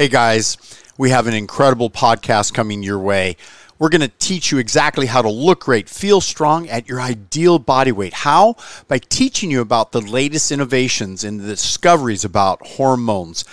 Hey 0.00 0.08
guys, 0.08 0.56
we 0.96 1.10
have 1.10 1.26
an 1.26 1.34
incredible 1.34 1.90
podcast 1.90 2.54
coming 2.54 2.82
your 2.82 2.98
way. 2.98 3.36
We're 3.78 3.90
going 3.90 4.00
to 4.00 4.08
teach 4.08 4.50
you 4.50 4.56
exactly 4.56 5.04
how 5.04 5.20
to 5.20 5.28
look 5.28 5.64
great, 5.64 5.90
feel 5.90 6.22
strong 6.22 6.70
at 6.70 6.88
your 6.88 7.02
ideal 7.02 7.58
body 7.58 7.92
weight. 7.92 8.14
How? 8.14 8.56
By 8.88 8.96
teaching 8.96 9.50
you 9.50 9.60
about 9.60 9.92
the 9.92 10.00
latest 10.00 10.50
innovations 10.52 11.22
and 11.22 11.38
the 11.38 11.46
discoveries 11.46 12.24
about 12.24 12.66
hormones, 12.66 13.44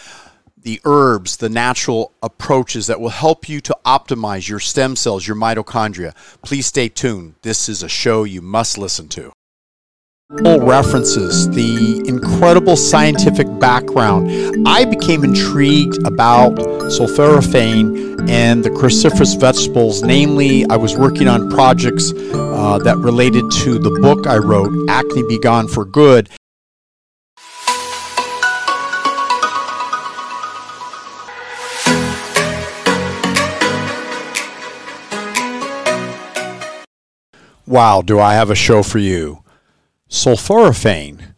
the 0.57 0.79
herbs, 0.85 1.35
the 1.35 1.49
natural 1.49 2.13
approaches 2.23 2.87
that 2.87 3.01
will 3.01 3.09
help 3.09 3.49
you 3.49 3.59
to 3.59 3.75
optimize 3.85 4.47
your 4.47 4.61
stem 4.61 4.95
cells, 4.95 5.27
your 5.27 5.35
mitochondria. 5.35 6.15
Please 6.43 6.65
stay 6.65 6.87
tuned. 6.87 7.35
This 7.41 7.67
is 7.67 7.83
a 7.83 7.89
show 7.89 8.23
you 8.23 8.41
must 8.41 8.77
listen 8.77 9.09
to 9.09 9.33
references, 10.29 11.49
the 11.49 12.03
incredible 12.07 12.75
scientific 12.75 13.47
background. 13.59 14.29
I 14.67 14.83
became 14.83 15.23
intrigued 15.23 16.05
about 16.05 16.55
sulforaphane 16.91 18.29
and 18.29 18.63
the 18.63 18.69
cruciferous 18.69 19.39
vegetables. 19.39 20.03
Namely, 20.03 20.65
I 20.69 20.75
was 20.75 20.97
working 20.97 21.27
on 21.27 21.49
projects 21.49 22.11
uh, 22.11 22.79
that 22.83 22.97
related 22.97 23.49
to 23.63 23.79
the 23.79 23.99
book 24.01 24.27
I 24.27 24.37
wrote, 24.37 24.89
Acne 24.89 25.23
Be 25.23 25.39
Gone 25.39 25.67
for 25.67 25.85
Good. 25.85 26.29
Wow, 37.65 38.01
do 38.01 38.19
I 38.19 38.33
have 38.33 38.49
a 38.49 38.55
show 38.55 38.81
for 38.81 38.97
you? 38.97 39.43
Sulforaphane. 40.09 41.33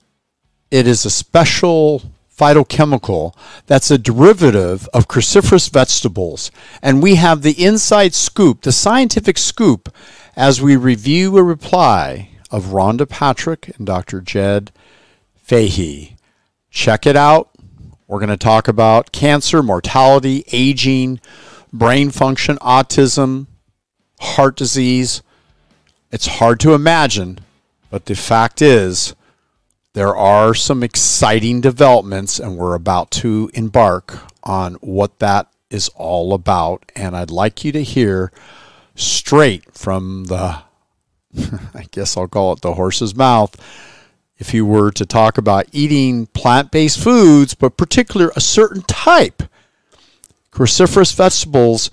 It 0.71 0.87
is 0.87 1.05
a 1.05 1.09
special 1.09 2.03
phytochemical 2.39 3.33
that's 3.65 3.91
a 3.91 3.97
derivative 3.97 4.87
of 4.93 5.07
cruciferous 5.07 5.69
vegetables. 5.69 6.51
And 6.81 7.03
we 7.03 7.15
have 7.15 7.41
the 7.41 7.63
inside 7.63 8.13
scoop, 8.13 8.61
the 8.61 8.71
scientific 8.71 9.37
scoop, 9.37 9.93
as 10.35 10.61
we 10.61 10.75
review 10.75 11.37
a 11.37 11.43
reply 11.43 12.29
of 12.49 12.67
Rhonda 12.67 13.07
Patrick 13.07 13.75
and 13.77 13.85
Dr. 13.85 14.21
Jed 14.21 14.71
Fahey. 15.35 16.15
Check 16.69 17.05
it 17.05 17.15
out. 17.15 17.49
We're 18.07 18.19
going 18.19 18.29
to 18.29 18.37
talk 18.37 18.67
about 18.67 19.11
cancer, 19.11 19.61
mortality, 19.61 20.43
aging, 20.51 21.19
brain 21.73 22.09
function, 22.09 22.57
autism, 22.57 23.47
heart 24.19 24.55
disease. 24.55 25.21
It's 26.11 26.25
hard 26.25 26.59
to 26.61 26.73
imagine 26.73 27.39
but 27.89 28.05
the 28.05 28.15
fact 28.15 28.61
is, 28.61 29.15
there 29.93 30.15
are 30.15 30.53
some 30.53 30.83
exciting 30.83 31.61
developments, 31.61 32.39
and 32.39 32.57
we're 32.57 32.75
about 32.75 33.11
to 33.11 33.49
embark 33.53 34.19
on 34.43 34.75
what 34.75 35.19
that 35.19 35.51
is 35.69 35.89
all 35.95 36.33
about. 36.33 36.91
And 36.95 37.15
I'd 37.15 37.31
like 37.31 37.65
you 37.65 37.71
to 37.71 37.83
hear 37.83 38.31
straight 38.95 39.73
from 39.73 40.25
the, 40.25 40.61
I 41.73 41.85
guess 41.91 42.15
I'll 42.15 42.27
call 42.27 42.53
it 42.53 42.61
the 42.61 42.75
horse's 42.75 43.15
mouth, 43.15 43.55
if 44.37 44.53
you 44.53 44.65
were 44.65 44.91
to 44.91 45.05
talk 45.05 45.37
about 45.37 45.67
eating 45.71 46.27
plant 46.27 46.71
based 46.71 47.03
foods, 47.03 47.53
but 47.55 47.77
particular 47.77 48.31
a 48.35 48.41
certain 48.41 48.83
type, 48.83 49.43
cruciferous 50.51 51.13
vegetables, 51.13 51.91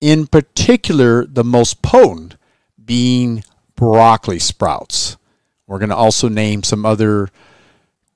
in 0.00 0.26
particular, 0.26 1.24
the 1.24 1.44
most 1.44 1.82
potent 1.82 2.36
being 2.84 3.44
broccoli 3.76 4.38
sprouts. 4.38 5.16
We're 5.66 5.78
going 5.78 5.90
to 5.90 5.96
also 5.96 6.28
name 6.28 6.62
some 6.62 6.84
other 6.84 7.28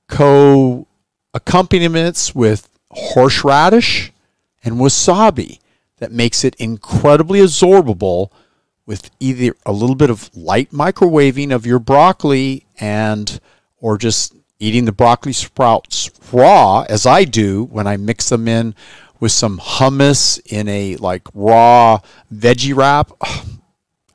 co 0.07 0.87
accompaniments 1.33 2.33
with 2.33 2.69
horseradish 2.91 4.11
and 4.63 4.75
wasabi 4.75 5.59
that 5.97 6.11
makes 6.11 6.43
it 6.43 6.55
incredibly 6.55 7.39
absorbable 7.39 8.29
with 8.85 9.11
either 9.19 9.55
a 9.65 9.71
little 9.71 9.95
bit 9.95 10.09
of 10.09 10.35
light 10.35 10.71
microwaving 10.71 11.51
of 11.51 11.65
your 11.65 11.79
broccoli 11.79 12.65
and 12.79 13.39
or 13.79 13.97
just 13.97 14.33
eating 14.59 14.85
the 14.85 14.91
broccoli 14.91 15.33
sprouts 15.33 16.09
raw 16.31 16.85
as 16.89 17.05
I 17.05 17.25
do 17.25 17.65
when 17.65 17.85
I 17.85 17.97
mix 17.97 18.29
them 18.29 18.47
in 18.47 18.73
with 19.19 19.31
some 19.31 19.59
hummus 19.59 20.39
in 20.45 20.67
a 20.67 20.95
like 20.97 21.27
raw 21.33 21.99
veggie 22.33 22.75
wrap. 22.75 23.11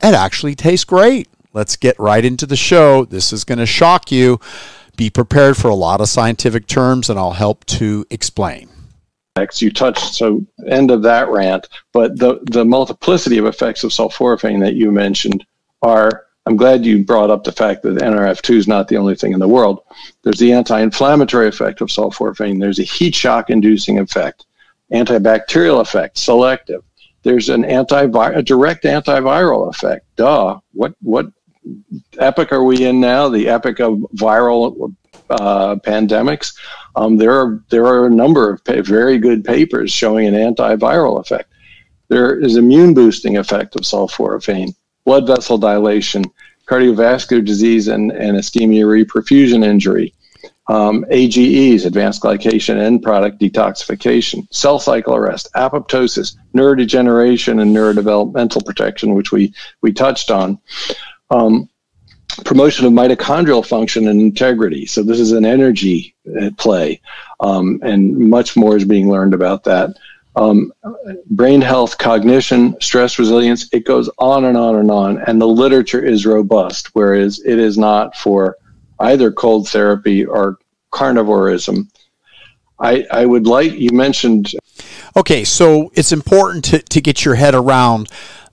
It 0.01 0.13
actually 0.13 0.55
tastes 0.55 0.83
great 0.83 1.29
let's 1.53 1.75
get 1.75 1.97
right 1.99 2.25
into 2.25 2.45
the 2.45 2.55
show. 2.55 3.05
This 3.05 3.31
is 3.31 3.43
going 3.43 3.59
to 3.59 3.65
shock 3.65 4.11
you. 4.11 4.39
Be 4.95 5.09
prepared 5.09 5.57
for 5.57 5.69
a 5.69 5.75
lot 5.75 6.01
of 6.01 6.09
scientific 6.09 6.67
terms, 6.67 7.09
and 7.09 7.17
I'll 7.17 7.33
help 7.33 7.65
to 7.65 8.05
explain. 8.09 8.69
You 9.55 9.71
touched 9.71 10.13
so 10.13 10.45
end 10.67 10.91
of 10.91 11.01
that 11.03 11.27
rant, 11.29 11.67
but 11.91 12.19
the 12.19 12.39
the 12.51 12.63
multiplicity 12.63 13.39
of 13.39 13.45
effects 13.45 13.83
of 13.83 13.89
sulforaphane 13.91 14.59
that 14.59 14.75
you 14.75 14.91
mentioned 14.91 15.45
are. 15.81 16.25
I'm 16.45 16.57
glad 16.57 16.85
you 16.85 17.05
brought 17.05 17.29
up 17.29 17.45
the 17.45 17.53
fact 17.53 17.83
that 17.83 17.99
NRF2 17.99 18.55
is 18.55 18.67
not 18.67 18.89
the 18.89 18.97
only 18.97 19.15
thing 19.15 19.31
in 19.31 19.39
the 19.39 19.47
world. 19.47 19.79
There's 20.23 20.39
the 20.39 20.51
anti-inflammatory 20.51 21.47
effect 21.47 21.79
of 21.79 21.87
sulforaphane. 21.87 22.59
There's 22.59 22.79
a 22.79 22.83
heat 22.83 23.15
shock 23.15 23.49
inducing 23.49 23.97
effect, 23.97 24.45
antibacterial 24.91 25.79
effect, 25.79 26.17
selective. 26.17 26.83
There's 27.23 27.47
an 27.47 27.63
anti 27.63 28.03
a 28.03 28.41
direct 28.43 28.83
antiviral 28.83 29.69
effect. 29.69 30.05
Duh. 30.17 30.59
What 30.73 30.93
what 31.01 31.27
epoch 32.19 32.51
are 32.51 32.63
we 32.63 32.85
in 32.85 32.99
now? 32.99 33.29
The 33.29 33.47
epic 33.49 33.79
of 33.79 33.99
viral 34.15 34.93
uh, 35.29 35.75
pandemics. 35.77 36.55
Um, 36.95 37.17
there 37.17 37.31
are 37.31 37.63
there 37.69 37.85
are 37.85 38.05
a 38.05 38.09
number 38.09 38.51
of 38.51 38.63
pa- 38.63 38.81
very 38.81 39.17
good 39.17 39.43
papers 39.43 39.91
showing 39.91 40.27
an 40.27 40.33
antiviral 40.35 41.19
effect. 41.19 41.51
There 42.09 42.37
is 42.37 42.57
immune 42.57 42.93
boosting 42.93 43.37
effect 43.37 43.75
of 43.75 43.81
sulforaphane, 43.81 44.75
blood 45.05 45.25
vessel 45.25 45.57
dilation, 45.57 46.23
cardiovascular 46.67 47.43
disease, 47.43 47.87
and, 47.87 48.11
and 48.11 48.37
ischemia 48.37 48.85
reperfusion 48.85 49.65
injury. 49.65 50.13
Um, 50.67 51.05
AGEs, 51.09 51.85
advanced 51.85 52.21
glycation 52.21 52.77
end 52.77 53.03
product 53.03 53.41
detoxification, 53.41 54.47
cell 54.53 54.79
cycle 54.79 55.15
arrest, 55.15 55.49
apoptosis, 55.55 56.37
neurodegeneration, 56.55 57.61
and 57.61 57.75
neurodevelopmental 57.75 58.65
protection, 58.65 59.13
which 59.13 59.33
we, 59.33 59.53
we 59.81 59.91
touched 59.91 60.31
on 60.31 60.57
um, 61.33 61.69
promotion 62.45 62.85
of 62.85 62.93
mitochondrial 62.93 63.65
function 63.65 64.07
and 64.07 64.19
integrity. 64.21 64.85
So 64.85 65.03
this 65.03 65.19
is 65.19 65.31
an 65.31 65.45
energy 65.45 66.15
uh, 66.39 66.51
play, 66.57 67.01
um, 67.39 67.79
and 67.83 68.17
much 68.17 68.55
more 68.55 68.77
is 68.77 68.85
being 68.85 69.09
learned 69.09 69.33
about 69.33 69.63
that. 69.65 69.95
Um, 70.35 70.73
brain 71.29 71.61
health, 71.61 71.97
cognition, 71.97 72.75
stress 72.81 73.19
resilience, 73.19 73.69
it 73.71 73.85
goes 73.85 74.09
on 74.17 74.45
and 74.45 74.57
on 74.57 74.77
and 74.77 74.89
on. 74.89 75.19
And 75.27 75.39
the 75.39 75.47
literature 75.47 76.03
is 76.03 76.25
robust, 76.25 76.89
whereas 76.95 77.39
it 77.45 77.59
is 77.59 77.77
not 77.77 78.15
for 78.15 78.57
either 78.99 79.31
cold 79.31 79.69
therapy 79.69 80.25
or 80.25 80.57
carnivorism. 80.91 81.87
I, 82.79 83.05
I 83.11 83.25
would 83.25 83.45
like, 83.45 83.73
you 83.73 83.91
mentioned. 83.91 84.53
Okay, 85.15 85.43
so 85.43 85.91
it's 85.93 86.11
important 86.11 86.65
to, 86.65 86.79
to 86.79 86.99
get 86.99 87.23
your 87.23 87.35
head 87.35 87.53
around 87.53 88.09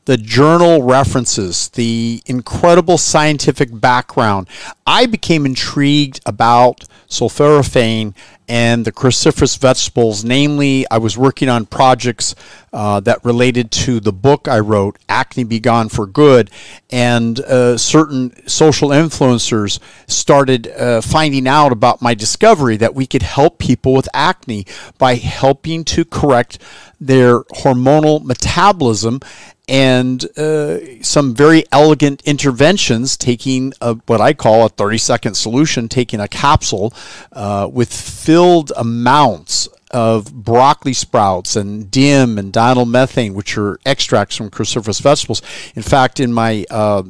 the 0.06 0.16
journal 0.16 0.82
references, 0.82 1.68
the 1.70 2.22
incredible 2.26 2.98
scientific 2.98 3.68
background. 3.72 4.48
I 4.86 5.06
became 5.06 5.46
intrigued 5.46 6.20
about 6.26 6.84
sulforaphane 7.08 8.14
and 8.50 8.84
the 8.84 8.90
cruciferous 8.90 9.56
vegetables. 9.56 10.24
Namely, 10.24 10.84
I 10.90 10.98
was 10.98 11.16
working 11.16 11.48
on 11.48 11.66
projects 11.66 12.34
uh, 12.72 12.98
that 13.00 13.24
related 13.24 13.70
to 13.70 14.00
the 14.00 14.12
book 14.12 14.48
I 14.48 14.58
wrote, 14.58 14.98
Acne 15.08 15.44
Be 15.44 15.60
Gone 15.60 15.88
for 15.88 16.04
Good, 16.04 16.50
and 16.90 17.38
uh, 17.38 17.78
certain 17.78 18.32
social 18.48 18.88
influencers 18.88 19.78
started 20.08 20.66
uh, 20.66 21.00
finding 21.00 21.46
out 21.46 21.70
about 21.70 22.02
my 22.02 22.14
discovery 22.14 22.76
that 22.78 22.92
we 22.92 23.06
could 23.06 23.22
help 23.22 23.58
people 23.58 23.94
with 23.94 24.08
acne 24.12 24.66
by 24.98 25.14
helping 25.14 25.84
to 25.84 26.04
correct 26.04 26.58
their 27.00 27.44
hormonal 27.44 28.22
metabolism 28.24 29.20
and 29.70 30.24
uh, 30.36 31.00
some 31.00 31.32
very 31.32 31.64
elegant 31.70 32.22
interventions, 32.22 33.16
taking 33.16 33.72
a, 33.80 33.94
what 34.06 34.20
I 34.20 34.32
call 34.34 34.66
a 34.66 34.68
30 34.68 34.98
second 34.98 35.34
solution, 35.34 35.88
taking 35.88 36.18
a 36.18 36.26
capsule 36.26 36.92
uh, 37.32 37.68
with 37.72 37.92
filled 37.92 38.72
amounts 38.76 39.68
of 39.92 40.34
broccoli 40.34 40.92
sprouts 40.92 41.54
and 41.54 41.88
DIM 41.90 42.36
and 42.36 42.52
diethyl 42.52 43.32
which 43.32 43.56
are 43.56 43.78
extracts 43.86 44.36
from 44.36 44.50
cruciferous 44.50 45.00
vegetables. 45.00 45.40
In 45.76 45.82
fact, 45.82 46.18
in 46.18 46.32
my 46.32 46.64
uh, 46.68 47.04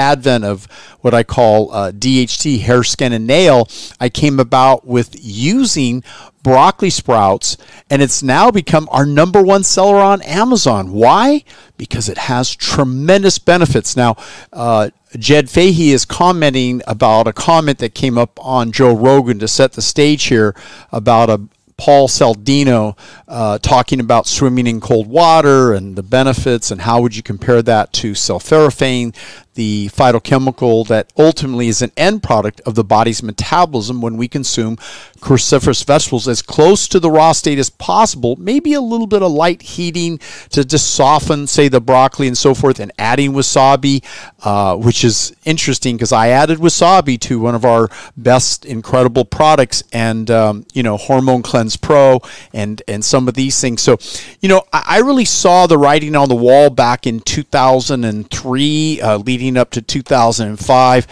advent 0.00 0.44
of 0.44 0.66
what 1.02 1.14
I 1.14 1.22
call 1.22 1.72
uh, 1.72 1.92
DHT, 1.92 2.60
hair, 2.60 2.82
skin, 2.82 3.12
and 3.12 3.26
nail, 3.26 3.68
I 4.00 4.08
came 4.08 4.40
about 4.40 4.86
with 4.86 5.14
using 5.20 6.02
broccoli 6.42 6.90
sprouts, 6.90 7.56
and 7.90 8.00
it's 8.00 8.22
now 8.22 8.50
become 8.50 8.88
our 8.90 9.04
number 9.04 9.42
one 9.42 9.62
seller 9.62 9.98
on 9.98 10.22
Amazon. 10.22 10.92
Why? 10.92 11.44
Because 11.76 12.08
it 12.08 12.18
has 12.18 12.54
tremendous 12.54 13.38
benefits. 13.38 13.96
Now, 13.96 14.16
uh, 14.52 14.90
Jed 15.18 15.50
Fahey 15.50 15.90
is 15.90 16.04
commenting 16.04 16.82
about 16.86 17.26
a 17.26 17.32
comment 17.32 17.78
that 17.78 17.94
came 17.94 18.16
up 18.16 18.38
on 18.44 18.72
Joe 18.72 18.94
Rogan 18.94 19.38
to 19.40 19.48
set 19.48 19.72
the 19.72 19.82
stage 19.82 20.24
here 20.24 20.54
about 20.92 21.28
a 21.28 21.40
Paul 21.80 22.08
Saladino 22.08 22.94
uh, 23.26 23.56
talking 23.58 24.00
about 24.00 24.26
swimming 24.26 24.66
in 24.66 24.82
cold 24.82 25.06
water 25.06 25.72
and 25.72 25.96
the 25.96 26.02
benefits, 26.02 26.70
and 26.70 26.82
how 26.82 27.00
would 27.00 27.16
you 27.16 27.22
compare 27.22 27.62
that 27.62 27.90
to 27.94 28.12
sulforaphane, 28.12 29.16
the 29.60 29.90
phytochemical 29.90 30.86
that 30.86 31.12
ultimately 31.18 31.68
is 31.68 31.82
an 31.82 31.92
end 31.94 32.22
product 32.22 32.62
of 32.62 32.76
the 32.76 32.82
body's 32.82 33.22
metabolism 33.22 34.00
when 34.00 34.16
we 34.16 34.26
consume 34.26 34.74
cruciferous 35.20 35.84
vegetables 35.84 36.26
as 36.26 36.40
close 36.40 36.88
to 36.88 36.98
the 36.98 37.10
raw 37.10 37.30
state 37.32 37.58
as 37.58 37.68
possible, 37.68 38.36
maybe 38.36 38.72
a 38.72 38.80
little 38.80 39.06
bit 39.06 39.22
of 39.22 39.30
light 39.30 39.60
heating 39.60 40.18
to 40.48 40.64
just 40.64 40.94
soften, 40.94 41.46
say, 41.46 41.68
the 41.68 41.78
broccoli 41.78 42.26
and 42.26 42.38
so 42.38 42.54
forth, 42.54 42.80
and 42.80 42.90
adding 42.98 43.34
wasabi, 43.34 44.02
uh, 44.44 44.74
which 44.76 45.04
is 45.04 45.36
interesting 45.44 45.94
because 45.94 46.10
I 46.10 46.28
added 46.28 46.58
wasabi 46.58 47.20
to 47.20 47.38
one 47.38 47.54
of 47.54 47.66
our 47.66 47.90
best 48.16 48.64
incredible 48.64 49.26
products 49.26 49.82
and, 49.92 50.30
um, 50.30 50.64
you 50.72 50.82
know, 50.82 50.96
Hormone 50.96 51.42
Cleanse 51.42 51.76
Pro 51.76 52.22
and, 52.54 52.82
and 52.88 53.04
some 53.04 53.28
of 53.28 53.34
these 53.34 53.60
things. 53.60 53.82
So, 53.82 53.98
you 54.40 54.48
know, 54.48 54.62
I, 54.72 54.84
I 54.86 54.98
really 55.00 55.26
saw 55.26 55.66
the 55.66 55.76
writing 55.76 56.16
on 56.16 56.30
the 56.30 56.34
wall 56.34 56.70
back 56.70 57.06
in 57.06 57.20
2003, 57.20 59.00
uh, 59.02 59.18
leading 59.18 59.49
up 59.56 59.70
to 59.70 59.82
2005 59.82 61.06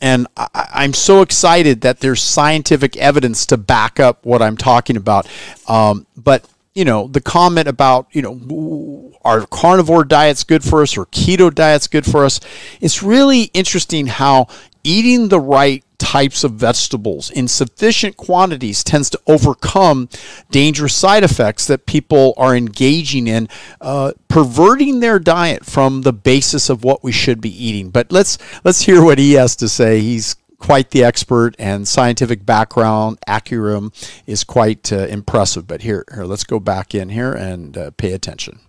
and 0.00 0.26
I, 0.36 0.84
am 0.84 0.92
so 0.92 1.22
excited 1.22 1.80
that 1.80 2.00
there's 2.00 2.22
scientific 2.22 2.96
evidence 2.96 3.46
to 3.46 3.56
back 3.56 3.98
up 3.98 4.24
what 4.24 4.42
I'm 4.42 4.56
talking 4.56 4.96
about. 4.96 5.28
Um, 5.66 6.06
but 6.16 6.48
you 6.74 6.84
know, 6.84 7.08
the 7.08 7.20
comment 7.20 7.66
about 7.66 8.06
you 8.12 8.22
know, 8.22 9.12
are 9.24 9.46
carnivore 9.46 10.04
diets 10.04 10.44
good 10.44 10.62
for 10.62 10.82
us 10.82 10.96
or 10.96 11.06
keto 11.06 11.52
diets 11.52 11.88
good 11.88 12.06
for 12.06 12.24
us? 12.24 12.40
It's 12.80 13.02
really 13.02 13.44
interesting 13.54 14.06
how 14.06 14.46
eating 14.84 15.28
the 15.28 15.40
right 15.40 15.84
types 16.08 16.42
of 16.42 16.52
vegetables 16.52 17.30
in 17.30 17.46
sufficient 17.46 18.16
quantities 18.16 18.82
tends 18.82 19.10
to 19.10 19.20
overcome 19.26 20.08
dangerous 20.50 20.94
side 20.94 21.22
effects 21.22 21.66
that 21.66 21.84
people 21.84 22.32
are 22.38 22.56
engaging 22.56 23.26
in, 23.26 23.46
uh, 23.82 24.10
perverting 24.26 25.00
their 25.00 25.18
diet 25.18 25.66
from 25.66 26.00
the 26.02 26.12
basis 26.12 26.70
of 26.70 26.82
what 26.82 27.04
we 27.04 27.12
should 27.12 27.42
be 27.42 27.64
eating. 27.66 27.90
But 27.90 28.10
let's 28.10 28.38
let's 28.64 28.80
hear 28.80 29.04
what 29.04 29.18
he 29.18 29.34
has 29.34 29.54
to 29.56 29.68
say. 29.68 30.00
He's 30.00 30.34
quite 30.58 30.92
the 30.92 31.04
expert 31.04 31.54
and 31.58 31.86
scientific 31.86 32.46
background, 32.46 33.18
Acurum 33.28 33.92
is 34.26 34.44
quite 34.44 34.90
uh, 34.90 35.06
impressive. 35.08 35.66
But 35.66 35.82
here, 35.82 36.06
here, 36.14 36.24
let's 36.24 36.44
go 36.44 36.58
back 36.58 36.94
in 36.94 37.10
here 37.10 37.34
and 37.34 37.76
uh, 37.76 37.90
pay 37.90 38.14
attention. 38.14 38.60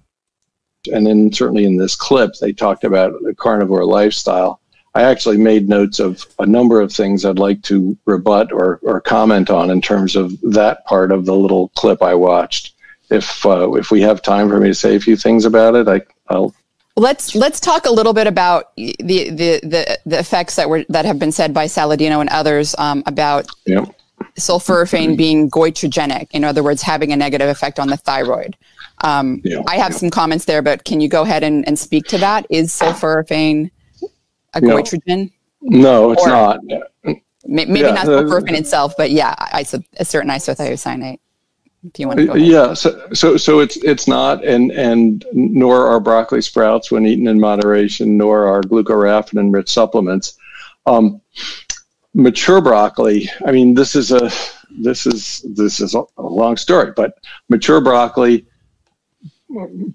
And 0.94 1.08
then 1.08 1.32
certainly 1.32 1.64
in 1.64 1.78
this 1.78 1.96
clip, 1.96 2.32
they 2.42 2.52
talked 2.52 2.84
about 2.84 3.14
a 3.26 3.34
carnivore 3.34 3.86
lifestyle 3.86 4.60
I 4.96 5.04
actually 5.04 5.38
made 5.38 5.70
notes 5.70 6.00
of 6.00 6.26
a 6.40 6.46
number 6.46 6.82
of 6.82 6.92
things 6.92 7.24
I'd 7.24 7.38
like 7.38 7.62
to 7.64 7.98
rebut 8.06 8.52
or, 8.52 8.80
or 8.84 9.02
comment 9.02 9.50
on 9.50 9.70
in 9.70 9.82
terms 9.82 10.16
of 10.16 10.40
that 10.42 10.86
part 10.86 11.12
of 11.12 11.26
the 11.26 11.36
little 11.36 11.70
clip 11.70 12.02
I 12.02 12.16
watched. 12.16 12.74
If 13.12 13.46
uh, 13.46 13.74
if 13.74 13.92
we 13.92 14.02
have 14.02 14.22
time 14.22 14.50
for 14.50 14.60
me 14.60 14.70
to 14.70 14.76
say 14.76 14.96
a 14.96 15.00
few 15.00 15.16
things 15.16 15.46
about 15.46 15.76
it, 15.76 15.88
I, 15.88 16.02
I'll. 16.28 16.54
Let's 16.96 17.34
let's 17.34 17.60
talk 17.60 17.86
a 17.86 17.92
little 17.92 18.14
bit 18.14 18.28
about 18.28 18.76
the 18.76 18.96
the 19.00 19.60
the, 19.64 20.00
the 20.06 20.20
effects 20.20 20.56
that 20.58 20.70
were 20.70 20.86
that 20.90 21.06
have 21.06 21.18
been 21.18 21.32
said 21.32 21.54
by 21.54 21.66
Saladino 21.66 22.20
and 22.20 22.30
others 22.30 22.76
um, 22.78 23.04
about 23.06 23.48
yep. 23.66 23.96
sulforaphane 24.36 25.18
being 25.18 25.50
goitrogenic. 25.50 26.28
In 26.32 26.44
other 26.44 26.62
words, 26.62 26.82
having 26.82 27.12
a 27.12 27.16
negative 27.16 27.48
effect 27.50 27.80
on 27.80 27.88
the 27.88 27.98
thyroid. 27.98 28.58
Um, 29.02 29.42
yeah, 29.44 29.62
I 29.66 29.78
have 29.78 29.94
yeah. 29.94 29.98
some 29.98 30.10
comments 30.10 30.46
there, 30.46 30.62
but 30.62 30.84
can 30.84 31.00
you 31.00 31.08
go 31.08 31.24
ahead 31.24 31.44
and, 31.44 31.66
and 31.68 31.80
speak 31.80 32.06
to 32.08 32.18
that? 32.20 32.46
Is 32.50 32.72
sulforaphane. 32.72 33.72
Goitrogen? 34.56 35.32
No, 35.62 36.12
it's 36.12 36.24
or 36.24 36.30
not. 36.30 36.60
Maybe 37.46 37.80
yeah, 37.80 37.92
not 37.92 38.08
uh, 38.08 38.38
itself, 38.54 38.96
but 38.98 39.12
yeah, 39.12 39.34
iso- 39.54 39.84
a 39.98 40.06
certain 40.06 40.30
isothiocyanate. 40.30 41.20
If 41.84 41.98
you 41.98 42.08
want 42.08 42.20
to 42.20 42.26
go 42.26 42.34
ahead. 42.34 42.46
Yeah, 42.46 42.74
so, 42.74 43.08
so 43.14 43.38
so 43.38 43.60
it's 43.60 43.78
it's 43.78 44.08
not, 44.08 44.44
and 44.44 44.72
and 44.72 45.26
nor 45.32 45.88
are 45.88 46.00
broccoli 46.00 46.42
sprouts 46.42 46.92
when 46.92 47.06
eaten 47.06 47.28
in 47.28 47.40
moderation, 47.40 48.18
nor 48.18 48.46
are 48.46 48.62
glucoraphanin 48.62 49.54
rich 49.54 49.70
supplements. 49.70 50.38
Um, 50.86 51.22
mature 52.14 52.62
broccoli. 52.62 53.30
I 53.46 53.52
mean, 53.52 53.74
this 53.74 53.96
is 53.96 54.12
a 54.12 54.30
this 54.82 55.06
is 55.08 55.46
this 55.56 55.80
is 55.80 55.96
a 55.96 56.04
long 56.18 56.58
story, 56.58 56.92
but 56.96 57.18
mature 57.48 57.82
broccoli 57.82 58.46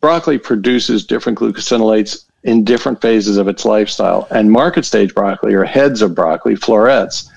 broccoli 0.01 0.39
produces 0.39 1.07
different 1.07 1.39
glucosinolates 1.39 2.25
in 2.45 2.63
different 2.63 3.01
phases 3.01 3.37
of 3.39 3.49
its 3.49 3.65
lifestyle. 3.65 4.29
And 4.31 4.53
market 4.53 4.85
stage 4.85 5.15
broccoli 5.15 5.55
or 5.55 5.65
heads 5.65 6.03
of 6.03 6.15
broccoli, 6.15 6.55
florets, 6.55 7.31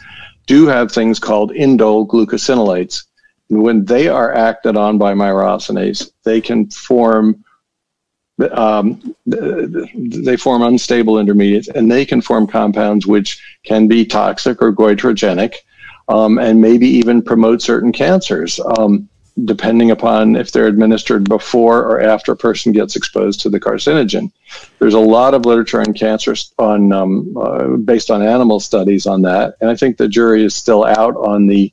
do 0.46 0.68
have 0.68 0.92
things 0.92 1.20
called 1.20 1.52
indole 1.52 2.08
glucosinolates. 2.08 3.06
When 3.50 3.86
they 3.86 4.10
are 4.10 4.34
acted 4.34 4.76
on 4.76 4.98
by 4.98 5.14
myrosinase, 5.14 6.12
they 6.24 6.42
can 6.42 6.70
form 6.70 7.44
um, 8.52 9.16
they 9.26 10.38
form 10.38 10.62
unstable 10.62 11.18
intermediates 11.18 11.70
and 11.70 11.92
they 11.92 12.06
can 12.06 12.22
form 12.22 12.46
compounds 12.46 13.08
which 13.08 13.42
can 13.64 13.88
be 13.88 14.06
toxic 14.06 14.62
or 14.62 14.72
goitrogenic 14.72 15.56
um, 16.08 16.38
and 16.38 16.62
maybe 16.62 16.88
even 16.88 17.24
promote 17.24 17.64
certain 17.64 17.92
cancers. 17.92 18.60
Um, 18.78 19.10
depending 19.46 19.92
upon 19.92 20.36
if 20.36 20.52
they're 20.52 20.68
administered 20.68 21.30
before 21.30 21.84
or 21.84 22.02
after 22.02 22.32
a 22.32 22.38
person 22.38 22.72
gets 22.72 22.96
exposed 22.96 23.40
to 23.42 23.50
the 23.50 23.60
carcinogen. 23.60 24.32
There's 24.80 24.96
a 24.96 25.00
lot 25.00 25.34
of 25.34 25.46
literature 25.46 25.80
on 25.80 25.94
cancer 25.94 26.36
on 26.58 26.92
um, 26.92 27.38
uh, 27.38 27.68
based 27.78 28.10
on 28.10 28.24
animal 28.24 28.60
studies 28.60 29.06
on 29.06 29.22
that, 29.24 29.56
and 29.62 29.70
I 29.70 29.76
think 29.76 29.98
the 29.98 30.08
jury 30.08 30.44
is 30.44 30.56
still 30.56 30.86
out 30.86 31.16
on 31.16 31.48
the 31.48 31.72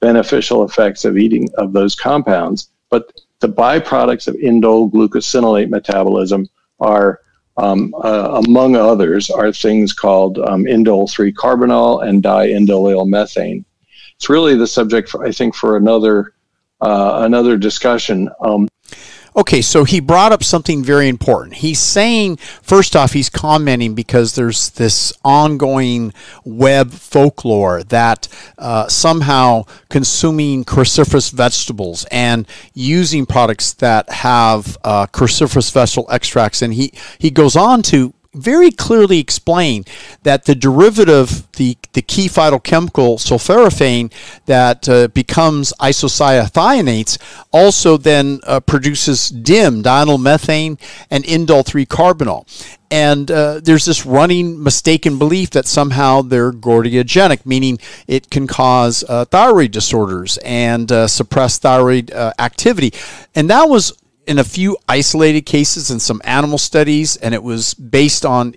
beneficial 0.00 0.64
effects 0.64 1.04
of 1.04 1.16
eating 1.16 1.48
of 1.56 1.72
those 1.72 1.94
compounds. 1.94 2.70
But 2.90 3.12
the 3.40 3.48
byproducts 3.48 4.26
of 4.26 4.34
indole 4.36 4.90
glucosinolate 4.90 5.68
metabolism 5.68 6.48
are 6.80 7.20
um, 7.56 7.94
uh, 8.04 8.40
among 8.46 8.76
others, 8.76 9.30
are 9.30 9.52
things 9.52 9.92
called 9.92 10.38
um, 10.38 10.64
indole 10.64 11.10
3 11.10 11.32
carbinol 11.32 12.06
and 12.06 12.22
diindolyl 12.22 13.08
methane. 13.08 13.64
It's 14.14 14.28
really 14.28 14.56
the 14.56 14.66
subject, 14.66 15.08
for, 15.08 15.24
I 15.24 15.32
think, 15.32 15.54
for 15.54 15.76
another 15.76 16.34
uh, 16.80 17.20
another 17.22 17.56
discussion. 17.56 18.28
Um, 18.40 18.68
Okay, 19.38 19.62
so 19.62 19.84
he 19.84 20.00
brought 20.00 20.32
up 20.32 20.42
something 20.42 20.82
very 20.82 21.06
important. 21.06 21.54
He's 21.54 21.78
saying, 21.78 22.38
first 22.60 22.96
off, 22.96 23.12
he's 23.12 23.30
commenting 23.30 23.94
because 23.94 24.34
there's 24.34 24.70
this 24.70 25.12
ongoing 25.24 26.12
web 26.44 26.90
folklore 26.90 27.84
that 27.84 28.26
uh, 28.58 28.88
somehow 28.88 29.62
consuming 29.90 30.64
cruciferous 30.64 31.32
vegetables 31.32 32.04
and 32.10 32.48
using 32.74 33.26
products 33.26 33.74
that 33.74 34.10
have 34.10 34.76
uh, 34.82 35.06
cruciferous 35.06 35.70
vegetable 35.72 36.10
extracts, 36.10 36.60
and 36.60 36.74
he, 36.74 36.92
he 37.18 37.30
goes 37.30 37.54
on 37.54 37.82
to 37.82 38.12
very 38.38 38.70
clearly 38.70 39.18
explain 39.18 39.84
that 40.22 40.44
the 40.44 40.54
derivative, 40.54 41.50
the, 41.52 41.76
the 41.92 42.02
key 42.02 42.28
phytochemical 42.28 43.18
sulforaphane 43.18 44.12
that 44.46 44.88
uh, 44.88 45.08
becomes 45.08 45.72
isocyanates, 45.80 47.18
also 47.52 47.96
then 47.96 48.40
uh, 48.46 48.60
produces 48.60 49.28
DIM, 49.28 49.82
dianyl 49.82 50.20
methane, 50.20 50.78
and 51.10 51.24
indole 51.24 51.64
3 51.64 51.86
carbinol. 51.86 52.46
And 52.90 53.30
uh, 53.30 53.60
there's 53.62 53.84
this 53.84 54.06
running 54.06 54.62
mistaken 54.62 55.18
belief 55.18 55.50
that 55.50 55.66
somehow 55.66 56.22
they're 56.22 56.52
goitrogenic, 56.52 57.44
meaning 57.44 57.78
it 58.06 58.30
can 58.30 58.46
cause 58.46 59.04
uh, 59.08 59.26
thyroid 59.26 59.72
disorders 59.72 60.38
and 60.38 60.90
uh, 60.90 61.06
suppress 61.06 61.58
thyroid 61.58 62.10
uh, 62.12 62.32
activity. 62.38 62.92
And 63.34 63.50
that 63.50 63.68
was 63.68 63.92
in 64.28 64.38
a 64.38 64.44
few 64.44 64.76
isolated 64.86 65.46
cases 65.46 65.90
in 65.90 65.98
some 65.98 66.20
animal 66.22 66.58
studies, 66.58 67.16
and 67.16 67.34
it 67.34 67.42
was 67.42 67.72
based 67.72 68.26
on 68.26 68.54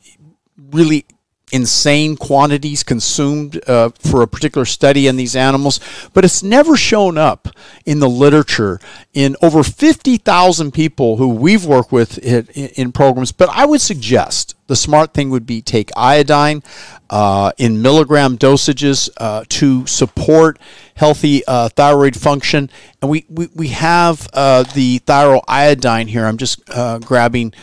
really 0.57 1.05
insane 1.51 2.15
quantities 2.15 2.83
consumed 2.83 3.61
uh, 3.67 3.89
for 3.99 4.21
a 4.21 4.27
particular 4.27 4.65
study 4.65 5.07
in 5.07 5.15
these 5.17 5.35
animals, 5.35 5.79
but 6.13 6.23
it's 6.25 6.41
never 6.41 6.77
shown 6.77 7.17
up 7.17 7.47
in 7.85 7.99
the 7.99 8.09
literature 8.09 8.79
in 9.13 9.35
over 9.41 9.63
50,000 9.63 10.71
people 10.71 11.17
who 11.17 11.29
we've 11.29 11.65
worked 11.65 11.91
with 11.91 12.17
in, 12.19 12.47
in, 12.47 12.91
programs. 12.91 13.31
But 13.31 13.49
I 13.49 13.65
would 13.65 13.81
suggest 13.81 14.55
the 14.67 14.75
smart 14.75 15.13
thing 15.13 15.29
would 15.29 15.45
be 15.45 15.61
take 15.61 15.91
iodine 15.97 16.63
uh, 17.09 17.51
in 17.57 17.81
milligram 17.81 18.37
dosages 18.37 19.09
uh, 19.17 19.43
to 19.49 19.85
support 19.85 20.59
healthy 20.95 21.43
uh, 21.45 21.69
thyroid 21.69 22.15
function. 22.15 22.69
And 23.01 23.11
we, 23.11 23.25
we, 23.27 23.49
we 23.53 23.67
have 23.69 24.27
uh, 24.33 24.63
the 24.63 24.99
thyroiodine 24.99 26.07
here. 26.07 26.25
I'm 26.25 26.37
just 26.37 26.61
uh, 26.69 26.99
grabbing 26.99 27.53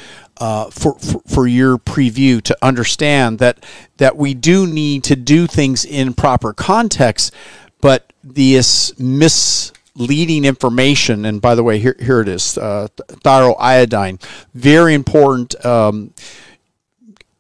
uh, 0.41 0.71
for, 0.71 0.95
for, 0.99 1.21
for 1.27 1.47
your 1.47 1.79
preview 1.79 2.41
to 2.43 2.57
understand 2.63 3.39
that 3.39 3.65
that 3.97 4.17
we 4.17 4.35
do 4.35 4.67
need 4.67 5.05
to 5.05 5.17
do 5.17 5.47
things 5.47 5.85
in 5.85 6.15
proper 6.15 6.53
context, 6.53 7.35
but 7.81 8.13
this 8.23 8.99
misleading 8.99 10.45
information, 10.45 11.25
and 11.25 11.41
by 11.41 11.55
the 11.55 11.63
way, 11.63 11.79
here, 11.79 11.97
here 11.99 12.21
it 12.21 12.29
is, 12.29 12.57
uh, 12.59 12.89
thyroiodine, 12.97 14.23
very 14.55 14.95
important, 14.95 15.65
um, 15.65 16.13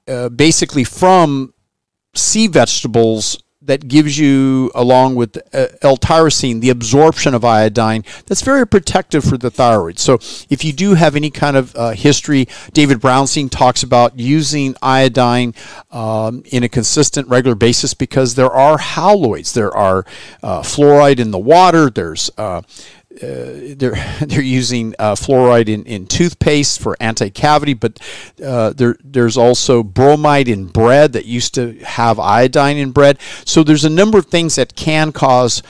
uh, 0.09 0.28
basically 0.28 0.85
from 0.85 1.52
sea 2.14 2.49
vegetables 2.49 3.40
that 3.69 3.87
gives 3.87 4.19
you, 4.19 4.71
along 4.75 5.15
with 5.15 5.37
uh, 5.55 5.67
L-tyrosine, 5.83 6.61
the 6.61 6.71
absorption 6.71 7.35
of 7.35 7.45
iodine 7.45 8.03
that's 8.27 8.41
very 8.41 8.67
protective 8.67 9.23
for 9.23 9.37
the 9.37 9.51
thyroid. 9.51 9.99
So 9.99 10.15
if 10.49 10.65
you 10.65 10.73
do 10.73 10.95
have 10.95 11.15
any 11.15 11.31
kind 11.31 11.55
of 11.57 11.77
uh, 11.77 11.91
history, 11.91 12.49
David 12.73 12.99
Brownstein 12.99 13.51
talks 13.51 13.83
about 13.83 14.19
using 14.19 14.75
iodine 14.83 15.53
um, 15.91 16.43
in 16.47 16.65
a 16.65 16.69
consistent, 16.69 17.29
regular 17.29 17.55
basis 17.55 17.93
because 17.93 18.35
there 18.35 18.51
are 18.51 18.79
haloids. 18.79 19.53
There 19.53 19.75
are 19.77 20.05
uh, 20.43 20.63
fluoride 20.63 21.19
in 21.19 21.31
the 21.31 21.39
water. 21.39 21.91
There's 21.91 22.31
uh, 22.39 22.63
uh, 23.23 23.75
they're 23.77 24.17
they're 24.27 24.41
using 24.41 24.95
uh, 24.99 25.15
fluoride 25.15 25.69
in, 25.69 25.85
in 25.85 26.07
toothpaste 26.07 26.81
for 26.81 26.97
anti-cavity, 27.01 27.75
but 27.75 27.99
uh, 28.45 28.73
there 28.73 28.97
there's 29.03 29.37
also 29.37 29.83
bromide 29.83 30.49
in 30.49 30.67
bread 30.67 31.13
that 31.13 31.27
used 31.27 31.55
to 31.55 31.79
have 31.81 32.19
iodine 32.19 32.77
in 32.77 32.91
bread. 32.91 33.19
So 33.45 33.63
there's 33.63 33.85
a 33.85 33.91
number 33.91 34.19
of 34.19 34.27
things 34.27 34.57
that 34.57 34.75
can 34.77 35.13
cause 35.13 35.63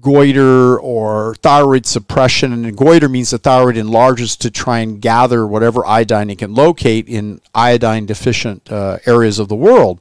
goiter 0.00 0.78
or 0.78 1.34
thyroid 1.42 1.84
suppression. 1.84 2.52
And 2.52 2.76
goiter 2.76 3.08
means 3.08 3.30
the 3.30 3.38
thyroid 3.38 3.76
enlarges 3.76 4.36
to 4.36 4.50
try 4.50 4.78
and 4.78 5.00
gather 5.00 5.46
whatever 5.46 5.84
iodine 5.84 6.30
it 6.30 6.38
can 6.38 6.54
locate 6.54 7.08
in 7.08 7.40
iodine 7.54 8.06
deficient 8.06 8.70
uh, 8.70 8.98
areas 9.04 9.38
of 9.38 9.48
the 9.48 9.56
world 9.56 10.00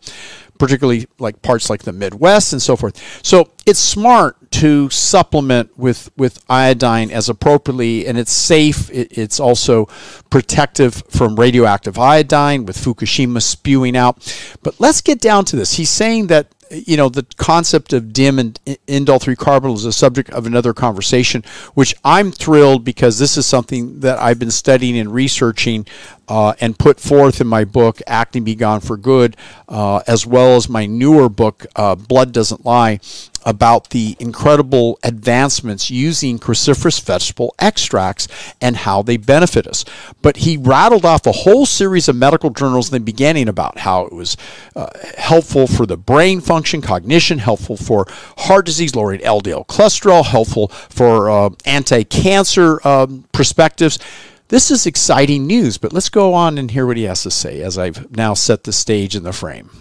particularly 0.57 1.07
like 1.19 1.41
parts 1.41 1.69
like 1.69 1.83
the 1.83 1.93
Midwest 1.93 2.53
and 2.53 2.61
so 2.61 2.75
forth. 2.75 3.01
So 3.23 3.49
it's 3.65 3.79
smart 3.79 4.51
to 4.51 4.89
supplement 4.89 5.77
with, 5.77 6.09
with 6.15 6.43
iodine 6.49 7.11
as 7.11 7.27
appropriately, 7.27 8.07
and 8.07 8.17
it's 8.17 8.31
safe. 8.31 8.89
It, 8.89 9.17
it's 9.17 9.39
also 9.39 9.87
protective 10.29 11.03
from 11.09 11.35
radioactive 11.35 11.99
iodine 11.99 12.65
with 12.65 12.77
Fukushima 12.77 13.41
spewing 13.41 13.97
out. 13.97 14.17
But 14.63 14.79
let's 14.79 15.01
get 15.01 15.19
down 15.19 15.45
to 15.45 15.55
this. 15.55 15.73
He's 15.73 15.89
saying 15.89 16.27
that 16.27 16.54
you 16.71 16.97
know, 16.97 17.09
the 17.09 17.25
concept 17.37 17.93
of 17.93 18.13
DIM 18.13 18.39
and 18.39 18.59
indole 18.87 19.21
3 19.21 19.35
carbinol 19.35 19.75
is 19.75 19.85
a 19.85 19.93
subject 19.93 20.29
of 20.31 20.45
another 20.45 20.73
conversation, 20.73 21.43
which 21.73 21.95
I'm 22.03 22.31
thrilled 22.31 22.83
because 22.83 23.19
this 23.19 23.37
is 23.37 23.45
something 23.45 23.99
that 23.99 24.19
I've 24.19 24.39
been 24.39 24.51
studying 24.51 24.97
and 24.97 25.13
researching 25.13 25.85
uh, 26.27 26.53
and 26.59 26.77
put 26.77 26.99
forth 26.99 27.39
in 27.39 27.47
my 27.47 27.65
book, 27.65 28.01
Acne 28.07 28.41
Be 28.41 28.55
Gone 28.55 28.79
for 28.79 28.97
Good, 28.97 29.37
uh, 29.69 30.01
as 30.07 30.25
well 30.25 30.55
as 30.55 30.67
my 30.67 30.85
newer 30.85 31.29
book, 31.29 31.65
uh, 31.75 31.95
Blood 31.95 32.31
Doesn't 32.31 32.65
Lie, 32.65 32.99
about 33.45 33.91
the 33.91 34.15
incredible 34.19 34.99
advancements 35.03 35.91
using 35.91 36.39
cruciferous 36.39 37.01
vegetable 37.01 37.53
extracts 37.59 38.27
and 38.59 38.77
how 38.77 39.01
they 39.01 39.17
benefit 39.17 39.67
us. 39.67 39.85
But 40.21 40.37
he 40.37 40.57
rattled 40.57 41.05
off 41.05 41.25
a 41.25 41.31
whole 41.31 41.65
series 41.65 42.09
of 42.09 42.15
medical 42.15 42.49
journals 42.49 42.91
in 42.91 42.93
the 42.93 43.05
beginning 43.05 43.47
about 43.47 43.79
how 43.79 44.05
it 44.05 44.13
was 44.13 44.35
uh, 44.75 44.87
helpful 45.17 45.67
for 45.67 45.85
the 45.85 45.97
brain 45.97 46.41
function, 46.41 46.81
cognition, 46.81 47.37
helpful 47.37 47.77
for 47.77 48.05
heart 48.37 48.65
disease, 48.65 48.95
lowering 48.95 49.21
LDL 49.21 49.67
cholesterol, 49.67 50.25
helpful 50.25 50.69
for 50.69 51.29
uh, 51.29 51.49
anti 51.65 52.03
cancer 52.03 52.85
um, 52.87 53.25
perspectives. 53.31 53.99
This 54.47 54.69
is 54.69 54.85
exciting 54.85 55.47
news, 55.47 55.77
but 55.77 55.91
let's 55.91 56.09
go 56.09 56.33
on 56.33 56.57
and 56.57 56.69
hear 56.69 56.85
what 56.85 56.97
he 56.97 57.03
has 57.03 57.23
to 57.23 57.31
say 57.31 57.61
as 57.61 57.77
I've 57.77 58.15
now 58.15 58.35
set 58.35 58.63
the 58.63 58.73
stage 58.73 59.15
and 59.15 59.25
the 59.25 59.33
frame. 59.33 59.71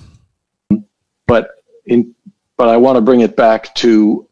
But 1.27 1.51
in 1.85 2.15
but 2.57 2.69
I 2.69 2.77
want 2.77 2.97
to 2.97 3.03
bring 3.03 3.21
it 3.21 3.37
back 3.37 3.75
to 3.77 4.29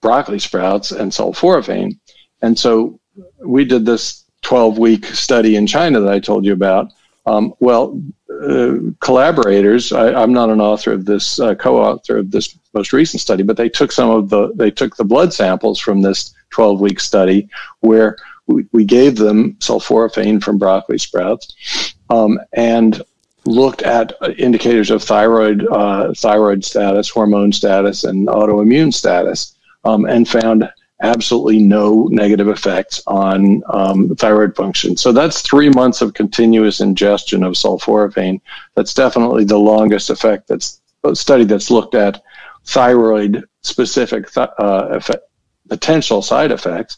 broccoli 0.00 0.38
sprouts 0.38 0.92
and 0.92 1.12
sulforaphane. 1.12 1.98
And 2.42 2.58
so 2.58 2.98
we 3.38 3.64
did 3.64 3.86
this 3.86 4.24
12 4.42 4.78
week 4.78 5.06
study 5.06 5.56
in 5.56 5.66
China 5.66 6.00
that 6.00 6.12
I 6.12 6.18
told 6.18 6.44
you 6.44 6.52
about. 6.52 6.92
Um, 7.26 7.54
well, 7.60 8.00
uh, 8.30 8.74
collaborators, 9.00 9.92
I, 9.92 10.22
am 10.22 10.32
not 10.32 10.50
an 10.50 10.60
author 10.60 10.92
of 10.92 11.06
this, 11.06 11.40
uh, 11.40 11.54
co-author 11.54 12.18
of 12.18 12.30
this 12.30 12.58
most 12.74 12.92
recent 12.92 13.20
study, 13.20 13.42
but 13.42 13.56
they 13.56 13.68
took 13.68 13.92
some 13.92 14.10
of 14.10 14.28
the, 14.28 14.52
they 14.56 14.70
took 14.70 14.96
the 14.96 15.04
blood 15.04 15.32
samples 15.32 15.78
from 15.80 16.02
this 16.02 16.34
12 16.50 16.80
week 16.80 17.00
study 17.00 17.48
where 17.80 18.16
we, 18.46 18.66
we 18.72 18.84
gave 18.84 19.16
them 19.16 19.54
sulforaphane 19.54 20.42
from 20.42 20.58
broccoli 20.58 20.98
sprouts 20.98 21.94
um, 22.10 22.38
and 22.52 23.02
looked 23.46 23.82
at 23.82 24.12
indicators 24.38 24.90
of 24.90 25.02
thyroid 25.02 25.66
uh, 25.70 26.12
thyroid 26.14 26.64
status, 26.64 27.08
hormone 27.08 27.52
status, 27.52 28.04
and 28.04 28.28
autoimmune 28.28 28.92
status, 28.92 29.56
um, 29.84 30.04
and 30.06 30.28
found 30.28 30.68
absolutely 31.02 31.58
no 31.60 32.08
negative 32.10 32.48
effects 32.48 33.02
on 33.06 33.62
um, 33.68 34.14
thyroid 34.16 34.56
function. 34.56 34.96
So 34.96 35.12
that's 35.12 35.42
three 35.42 35.68
months 35.68 36.00
of 36.00 36.14
continuous 36.14 36.80
ingestion 36.80 37.42
of 37.42 37.54
sulforaphane. 37.54 38.40
That's 38.74 38.94
definitely 38.94 39.44
the 39.44 39.58
longest 39.58 40.08
effect. 40.08 40.48
That's 40.48 40.80
a 41.02 41.14
study 41.14 41.44
that's 41.44 41.70
looked 41.70 41.94
at 41.94 42.22
thyroid 42.64 43.44
specific 43.60 44.30
th- 44.32 44.48
uh, 44.58 44.88
effect, 44.90 45.24
potential 45.68 46.22
side 46.22 46.52
effects. 46.52 46.96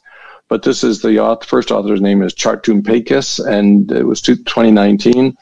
But 0.48 0.62
this 0.62 0.84
is 0.84 1.02
the 1.02 1.18
author, 1.18 1.46
first 1.46 1.70
author's 1.70 2.00
name 2.00 2.22
is 2.22 2.34
Chartoumpekis, 2.34 3.44
and 3.46 3.90
it 3.90 4.04
was 4.04 4.22
2019. 4.22 5.36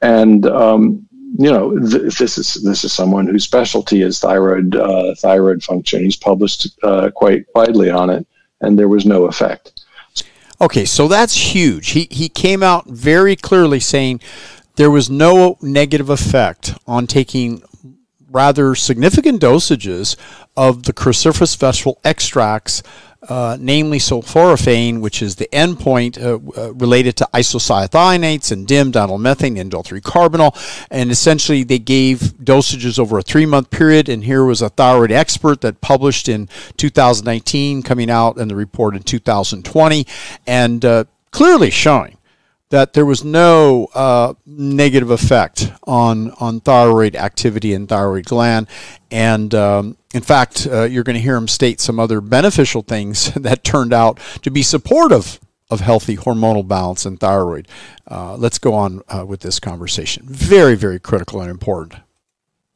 And 0.00 0.46
um, 0.46 1.08
you 1.36 1.50
know, 1.50 1.76
th- 1.76 2.16
this 2.16 2.38
is 2.38 2.54
this 2.62 2.84
is 2.84 2.92
someone 2.92 3.26
whose 3.26 3.44
specialty 3.44 4.02
is 4.02 4.20
thyroid 4.20 4.76
uh, 4.76 5.14
thyroid 5.16 5.62
function. 5.62 6.04
He's 6.04 6.16
published 6.16 6.68
uh, 6.82 7.10
quite 7.10 7.46
widely 7.54 7.90
on 7.90 8.10
it, 8.10 8.26
and 8.60 8.78
there 8.78 8.88
was 8.88 9.04
no 9.04 9.24
effect. 9.24 9.84
Okay, 10.60 10.84
so 10.84 11.08
that's 11.08 11.54
huge. 11.54 11.90
He 11.90 12.06
he 12.10 12.28
came 12.28 12.62
out 12.62 12.86
very 12.86 13.34
clearly 13.34 13.80
saying 13.80 14.20
there 14.76 14.90
was 14.90 15.10
no 15.10 15.58
negative 15.60 16.08
effect 16.08 16.74
on 16.86 17.08
taking 17.08 17.62
rather 18.30 18.74
significant 18.74 19.40
dosages 19.40 20.16
of 20.56 20.84
the 20.84 20.92
cruciferous 20.92 21.56
vegetable 21.56 22.00
extracts 22.04 22.82
uh, 23.28 23.56
namely 23.60 23.98
sulforaphane, 23.98 25.00
which 25.00 25.22
is 25.22 25.36
the 25.36 25.48
endpoint 25.52 26.18
uh, 26.18 26.34
uh, 26.60 26.72
related 26.74 27.16
to 27.16 27.28
isocyanates 27.34 28.52
and 28.52 28.66
DIM, 28.66 28.92
dimethylmethane, 28.92 29.58
indole 29.58 29.84
3 29.84 30.00
carbinol. 30.00 30.54
And 30.90 31.10
essentially, 31.10 31.64
they 31.64 31.78
gave 31.78 32.18
dosages 32.42 32.98
over 32.98 33.18
a 33.18 33.22
three 33.22 33.46
month 33.46 33.70
period. 33.70 34.08
And 34.08 34.24
here 34.24 34.44
was 34.44 34.62
a 34.62 34.68
thyroid 34.68 35.12
expert 35.12 35.60
that 35.62 35.80
published 35.80 36.28
in 36.28 36.48
2019, 36.76 37.82
coming 37.82 38.10
out 38.10 38.38
in 38.38 38.48
the 38.48 38.56
report 38.56 38.94
in 38.96 39.02
2020, 39.02 40.06
and 40.46 40.84
uh, 40.84 41.04
clearly 41.30 41.70
showing 41.70 42.16
that 42.70 42.92
there 42.94 43.06
was 43.06 43.24
no 43.24 43.88
uh, 43.94 44.34
negative 44.46 45.10
effect 45.10 45.72
on 45.84 46.30
on 46.40 46.60
thyroid 46.60 47.14
activity 47.16 47.72
and 47.74 47.88
thyroid 47.88 48.24
gland, 48.24 48.66
and 49.10 49.54
um, 49.54 49.96
in 50.12 50.22
fact, 50.22 50.66
uh, 50.70 50.84
you're 50.84 51.04
going 51.04 51.14
to 51.14 51.20
hear 51.20 51.36
him 51.36 51.48
state 51.48 51.80
some 51.80 51.98
other 51.98 52.20
beneficial 52.20 52.82
things 52.82 53.32
that 53.34 53.64
turned 53.64 53.92
out 53.92 54.18
to 54.42 54.50
be 54.50 54.62
supportive 54.62 55.40
of 55.70 55.80
healthy 55.80 56.16
hormonal 56.16 56.66
balance 56.66 57.04
and 57.04 57.18
thyroid. 57.18 57.66
Uh, 58.08 58.36
let's 58.36 58.58
go 58.58 58.74
on 58.74 59.02
uh, 59.08 59.24
with 59.26 59.40
this 59.40 59.58
conversation. 59.58 60.24
Very, 60.26 60.74
very 60.74 61.00
critical 61.00 61.40
and 61.40 61.50
important. 61.50 62.00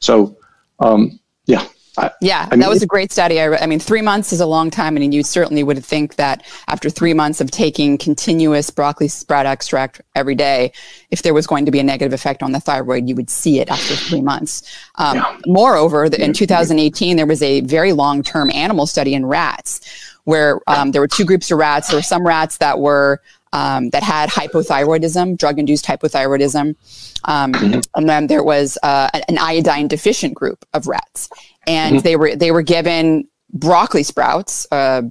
So, 0.00 0.37
um, 0.80 1.21
yeah, 1.47 1.66
I, 1.99 2.11
yeah, 2.21 2.47
I 2.50 2.55
mean, 2.55 2.61
that 2.61 2.71
was 2.71 2.83
a 2.83 2.87
great 2.87 3.12
study. 3.12 3.40
I, 3.40 3.55
I, 3.57 3.67
mean, 3.67 3.78
three 3.78 4.02
months 4.02 4.33
is 4.33 4.40
a 4.40 4.47
long 4.47 4.71
time, 4.71 4.97
and 4.97 5.12
you 5.12 5.23
certainly 5.23 5.62
would 5.62 5.85
think 5.85 6.17
that 6.17 6.45
after 6.69 6.88
three 6.88 7.14
months 7.14 7.40
of 7.40 7.50
taking 7.50 7.99
continuous 7.99 8.71
broccoli 8.71 9.09
sprout 9.09 9.47
extract 9.47 10.00
every 10.14 10.35
day, 10.35 10.73
if 11.11 11.23
there 11.23 11.35
was 11.35 11.47
going 11.47 11.64
to 11.64 11.71
be 11.71 11.78
a 11.78 11.83
negative 11.83 12.12
effect 12.12 12.43
on 12.43 12.52
the 12.52 12.61
thyroid, 12.61 13.09
you 13.09 13.14
would 13.14 13.31
see 13.31 13.61
it 13.61 13.69
after 13.69 13.95
three 13.95 14.21
months. 14.21 14.62
Um, 14.97 15.17
yeah. 15.17 15.38
Moreover, 15.47 16.09
the, 16.09 16.23
in 16.23 16.33
2018, 16.33 17.17
there 17.17 17.26
was 17.26 17.43
a 17.43 17.61
very 17.62 17.93
long-term 17.93 18.50
animal 18.50 18.87
study 18.87 19.14
in 19.14 19.26
rats 19.26 19.81
where 20.28 20.61
um, 20.67 20.90
there 20.90 21.00
were 21.00 21.09
two 21.09 21.25
groups 21.25 21.50
of 21.50 21.57
rats. 21.57 21.88
There 21.88 21.97
were 21.99 22.02
some 22.02 22.26
rats 22.26 22.59
that 22.59 22.78
were 22.78 23.23
um, 23.52 23.90
that 23.90 24.02
had 24.02 24.31
hypothyroidism, 24.31 25.37
drug-induced 25.38 25.85
hypothyroidism, 25.85 26.75
um, 27.25 27.52
mm-hmm. 27.52 27.81
and 27.95 28.09
then 28.09 28.26
there 28.26 28.45
was 28.45 28.78
uh, 28.83 29.09
an 29.28 29.38
iodine 29.38 29.88
deficient 29.88 30.35
group 30.35 30.64
of 30.75 30.87
rats 30.87 31.28
and 31.69 31.97
mm-hmm. 31.97 32.02
they 32.02 32.17
were 32.17 32.35
they 32.35 32.50
were 32.50 32.62
given 32.62 33.28
broccoli 33.52 34.02
sprouts, 34.02 34.67
uh, 34.73 35.02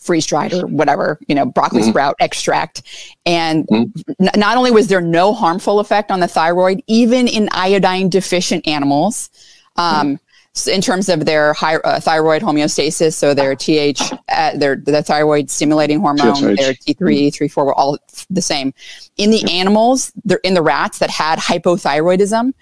freeze 0.00 0.26
dried 0.26 0.52
or 0.52 0.66
whatever, 0.66 1.18
you 1.28 1.34
know, 1.34 1.46
broccoli 1.46 1.82
mm-hmm. 1.82 1.90
sprout 1.90 2.16
extract. 2.18 2.82
And 3.24 3.66
mm-hmm. 3.66 4.24
n- 4.24 4.30
not 4.36 4.56
only 4.56 4.70
was 4.70 4.88
there 4.88 5.00
no 5.00 5.32
harmful 5.32 5.78
effect 5.80 6.10
on 6.10 6.20
the 6.20 6.28
thyroid, 6.28 6.82
even 6.86 7.28
in 7.28 7.48
iodine 7.52 8.08
deficient 8.08 8.66
animals, 8.66 9.30
um, 9.76 10.18
in 10.66 10.80
terms 10.80 11.08
of 11.08 11.24
their 11.24 11.52
high, 11.52 11.76
uh, 11.76 12.00
thyroid 12.00 12.42
homeostasis, 12.42 13.14
so 13.14 13.34
their 13.34 13.54
TH, 13.54 14.00
uh, 14.28 14.56
their 14.56 14.76
the 14.76 15.02
thyroid 15.02 15.50
stimulating 15.50 16.00
hormone, 16.00 16.34
TSH. 16.34 16.56
their 16.56 16.74
T3, 16.74 17.28
T3, 17.30 17.50
4 17.50 17.64
were 17.66 17.74
all 17.74 17.98
the 18.30 18.40
same. 18.42 18.72
In 19.18 19.30
the 19.30 19.44
animals, 19.50 20.12
they're 20.24 20.38
in 20.38 20.54
the 20.54 20.62
rats 20.62 20.98
that 20.98 21.10
had 21.10 21.38
hypothyroidism, 21.38 22.54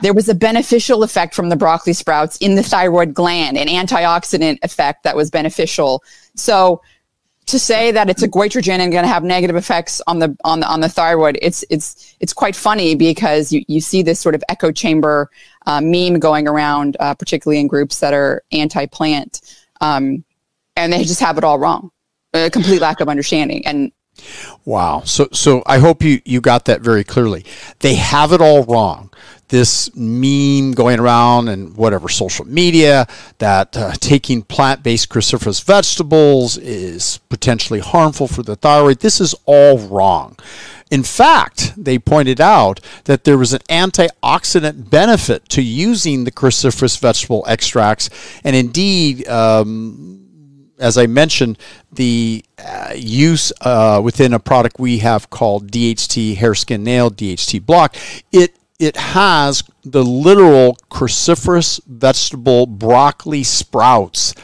there 0.00 0.14
was 0.14 0.28
a 0.28 0.34
beneficial 0.34 1.02
effect 1.02 1.34
from 1.34 1.48
the 1.48 1.56
broccoli 1.56 1.92
sprouts 1.92 2.36
in 2.38 2.54
the 2.54 2.62
thyroid 2.62 3.12
gland, 3.12 3.58
an 3.58 3.68
antioxidant 3.68 4.58
effect 4.62 5.02
that 5.04 5.16
was 5.16 5.30
beneficial. 5.30 6.02
So 6.34 6.80
to 7.46 7.58
say 7.60 7.92
that 7.92 8.10
it's 8.10 8.22
a 8.22 8.28
goitrogen 8.28 8.80
and 8.80 8.90
going 8.92 9.04
to 9.04 9.08
have 9.08 9.22
negative 9.22 9.54
effects 9.54 10.02
on 10.06 10.18
the 10.18 10.36
on 10.42 10.60
the 10.60 10.66
on 10.66 10.80
the 10.80 10.88
thyroid, 10.88 11.38
it's 11.40 11.64
it's 11.70 12.16
it's 12.18 12.32
quite 12.32 12.56
funny 12.56 12.94
because 12.94 13.52
you, 13.52 13.64
you 13.68 13.80
see 13.80 14.02
this 14.02 14.18
sort 14.18 14.34
of 14.34 14.42
echo 14.48 14.72
chamber 14.72 15.30
uh, 15.66 15.80
meme 15.80 16.18
going 16.18 16.48
around, 16.48 16.96
uh, 16.98 17.14
particularly 17.14 17.60
in 17.60 17.68
groups 17.68 18.00
that 18.00 18.12
are 18.12 18.42
anti-plant, 18.50 19.40
um, 19.80 20.24
and 20.76 20.92
they 20.92 21.04
just 21.04 21.20
have 21.20 21.38
it 21.38 21.44
all 21.44 21.58
wrong, 21.58 21.90
a 22.34 22.50
complete 22.50 22.80
lack 22.80 23.00
of 23.00 23.08
understanding. 23.08 23.64
And 23.64 23.92
wow, 24.64 25.02
so 25.04 25.28
so 25.32 25.62
I 25.66 25.78
hope 25.78 26.02
you 26.02 26.20
you 26.24 26.40
got 26.40 26.64
that 26.64 26.80
very 26.80 27.04
clearly. 27.04 27.44
They 27.78 27.94
have 27.94 28.32
it 28.32 28.40
all 28.40 28.64
wrong 28.64 29.12
this 29.48 29.94
meme 29.94 30.72
going 30.72 30.98
around 30.98 31.48
and 31.48 31.76
whatever 31.76 32.08
social 32.08 32.44
media 32.46 33.06
that 33.38 33.76
uh, 33.76 33.92
taking 34.00 34.42
plant 34.42 34.82
based 34.82 35.08
cruciferous 35.08 35.62
vegetables 35.64 36.58
is 36.58 37.18
potentially 37.28 37.80
harmful 37.80 38.26
for 38.26 38.42
the 38.42 38.56
thyroid. 38.56 39.00
This 39.00 39.20
is 39.20 39.34
all 39.44 39.78
wrong. 39.78 40.36
In 40.90 41.02
fact, 41.02 41.72
they 41.76 41.98
pointed 41.98 42.40
out 42.40 42.80
that 43.04 43.24
there 43.24 43.36
was 43.36 43.52
an 43.52 43.60
antioxidant 43.68 44.88
benefit 44.88 45.48
to 45.50 45.62
using 45.62 46.24
the 46.24 46.30
cruciferous 46.30 46.98
vegetable 46.98 47.44
extracts, 47.48 48.08
and 48.44 48.54
indeed, 48.54 49.26
um, 49.26 50.70
as 50.78 50.96
I 50.96 51.06
mentioned, 51.06 51.58
the 51.90 52.44
uh, 52.58 52.92
use 52.94 53.52
uh, 53.62 54.00
within 54.02 54.32
a 54.32 54.38
product 54.38 54.78
we 54.78 54.98
have 54.98 55.28
called 55.28 55.72
DHT 55.72 56.36
Hair 56.36 56.54
Skin 56.54 56.84
Nail 56.84 57.10
DHT 57.10 57.66
Block, 57.66 57.96
it 58.30 58.54
it 58.78 58.96
has 58.96 59.62
the 59.84 60.04
literal 60.04 60.76
cruciferous 60.90 61.80
vegetable 61.86 62.66
broccoli 62.66 63.42
sprouts 63.42 64.34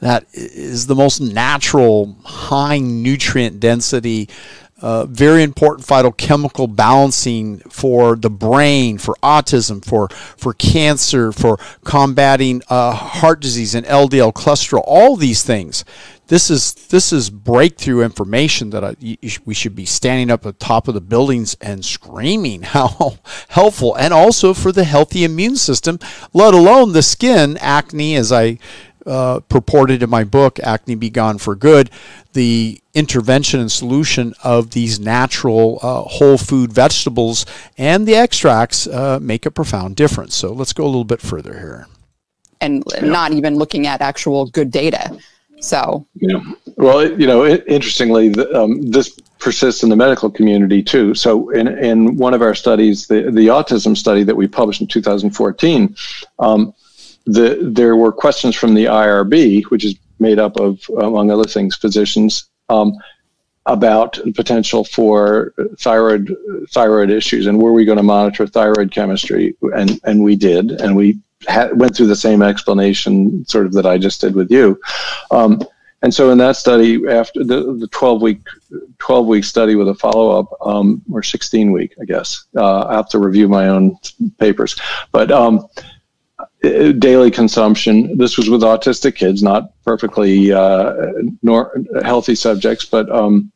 that 0.00 0.26
is 0.32 0.86
the 0.86 0.94
most 0.94 1.20
natural, 1.20 2.16
high 2.24 2.78
nutrient 2.78 3.60
density, 3.60 4.28
uh, 4.80 5.06
very 5.06 5.42
important 5.42 5.86
phytochemical 5.86 6.74
balancing 6.74 7.58
for 7.70 8.16
the 8.16 8.30
brain, 8.30 8.98
for 8.98 9.16
autism, 9.22 9.84
for 9.84 10.08
for 10.36 10.54
cancer, 10.54 11.32
for 11.32 11.58
combating 11.84 12.62
uh, 12.68 12.92
heart 12.92 13.40
disease 13.40 13.74
and 13.74 13.86
LDL 13.86 14.32
cholesterol. 14.32 14.82
All 14.86 15.16
these 15.16 15.42
things 15.42 15.84
this 16.30 16.48
is 16.48 16.74
this 16.74 17.12
is 17.12 17.28
breakthrough 17.28 18.02
information 18.02 18.70
that 18.70 18.84
I, 18.84 18.94
we 19.44 19.52
should 19.52 19.74
be 19.74 19.84
standing 19.84 20.30
up 20.30 20.46
at 20.46 20.58
the 20.58 20.64
top 20.64 20.86
of 20.86 20.94
the 20.94 21.00
buildings 21.00 21.56
and 21.60 21.84
screaming 21.84 22.62
how 22.76 23.18
helpful 23.48 23.96
and 23.96 24.14
also 24.14 24.54
for 24.54 24.70
the 24.70 24.84
healthy 24.84 25.24
immune 25.24 25.56
system 25.56 25.98
let 26.32 26.54
alone 26.54 26.92
the 26.92 27.02
skin 27.02 27.58
acne 27.58 28.14
as 28.14 28.30
i 28.30 28.58
uh, 29.06 29.40
purported 29.48 30.02
in 30.02 30.10
my 30.10 30.24
book 30.24 30.58
acne 30.60 30.94
be 30.94 31.10
gone 31.10 31.38
for 31.38 31.54
good 31.54 31.90
the 32.32 32.80
intervention 32.94 33.60
and 33.60 33.72
solution 33.72 34.34
of 34.42 34.70
these 34.70 34.98
natural 34.98 35.78
uh, 35.82 36.02
whole 36.02 36.38
food 36.38 36.72
vegetables 36.72 37.46
and 37.78 38.06
the 38.06 38.14
extracts 38.14 38.86
uh, 38.86 39.18
make 39.20 39.46
a 39.46 39.50
profound 39.50 39.96
difference 39.96 40.34
so 40.34 40.52
let's 40.52 40.72
go 40.72 40.84
a 40.84 40.86
little 40.86 41.04
bit 41.04 41.20
further 41.20 41.58
here 41.58 41.86
and 42.60 42.84
not 43.02 43.32
even 43.32 43.56
looking 43.56 43.86
at 43.86 44.00
actual 44.00 44.46
good 44.46 44.70
data 44.70 45.18
so, 45.60 46.06
yeah. 46.14 46.40
Well, 46.76 47.18
you 47.20 47.26
know, 47.26 47.44
it, 47.44 47.64
interestingly, 47.66 48.30
the, 48.30 48.52
um, 48.58 48.90
this 48.90 49.18
persists 49.38 49.82
in 49.82 49.90
the 49.90 49.96
medical 49.96 50.30
community 50.30 50.82
too. 50.82 51.14
So, 51.14 51.50
in, 51.50 51.68
in 51.68 52.16
one 52.16 52.34
of 52.34 52.42
our 52.42 52.54
studies, 52.54 53.06
the, 53.06 53.30
the 53.30 53.48
autism 53.48 53.96
study 53.96 54.24
that 54.24 54.34
we 54.34 54.48
published 54.48 54.80
in 54.80 54.86
2014, 54.86 55.94
um, 56.38 56.74
the, 57.32 57.58
there 57.62 57.96
were 57.96 58.12
questions 58.12 58.56
from 58.56 58.74
the 58.74 58.86
IRB, 58.86 59.64
which 59.64 59.84
is 59.84 59.94
made 60.18 60.38
up 60.38 60.58
of, 60.58 60.80
among 60.98 61.30
other 61.30 61.44
things, 61.44 61.76
physicians, 61.76 62.50
um, 62.68 62.92
about 63.66 64.18
potential 64.34 64.84
for 64.84 65.52
thyroid 65.78 66.34
thyroid 66.70 67.10
issues 67.10 67.46
and 67.46 67.60
were 67.60 67.74
we 67.74 67.84
going 67.84 67.98
to 67.98 68.02
monitor 68.02 68.46
thyroid 68.46 68.90
chemistry 68.90 69.54
and 69.76 70.00
and 70.04 70.24
we 70.24 70.34
did 70.34 70.70
and 70.80 70.96
we 70.96 71.20
ha- 71.48 71.68
went 71.74 71.94
through 71.94 72.06
the 72.06 72.16
same 72.16 72.42
explanation 72.42 73.44
sort 73.46 73.66
of 73.66 73.72
that 73.72 73.86
I 73.86 73.98
just 73.98 74.20
did 74.20 74.34
with 74.34 74.50
you. 74.50 74.80
Um, 75.30 75.62
and 76.02 76.14
so 76.14 76.30
in 76.30 76.38
that 76.38 76.56
study, 76.56 77.06
after 77.08 77.44
the, 77.44 77.74
the 77.74 77.88
12 77.88 78.22
week 78.22 78.40
12 78.98 79.26
week 79.26 79.44
study 79.44 79.74
with 79.74 79.88
a 79.88 79.94
follow 79.94 80.40
up, 80.40 80.48
um, 80.64 81.02
or 81.12 81.22
16 81.22 81.72
week, 81.72 81.94
I 82.00 82.04
guess, 82.06 82.44
uh, 82.56 82.86
I 82.86 82.94
have 82.96 83.08
to 83.10 83.18
review 83.18 83.48
my 83.48 83.68
own 83.68 83.98
papers, 84.38 84.80
but 85.12 85.30
um, 85.30 85.68
daily 86.62 87.30
consumption. 87.30 88.16
This 88.18 88.36
was 88.36 88.50
with 88.50 88.62
autistic 88.62 89.14
kids, 89.14 89.42
not 89.42 89.72
perfectly 89.84 90.52
uh, 90.52 90.94
nor 91.42 91.72
healthy 92.02 92.34
subjects, 92.34 92.84
but 92.84 93.10
um, 93.10 93.50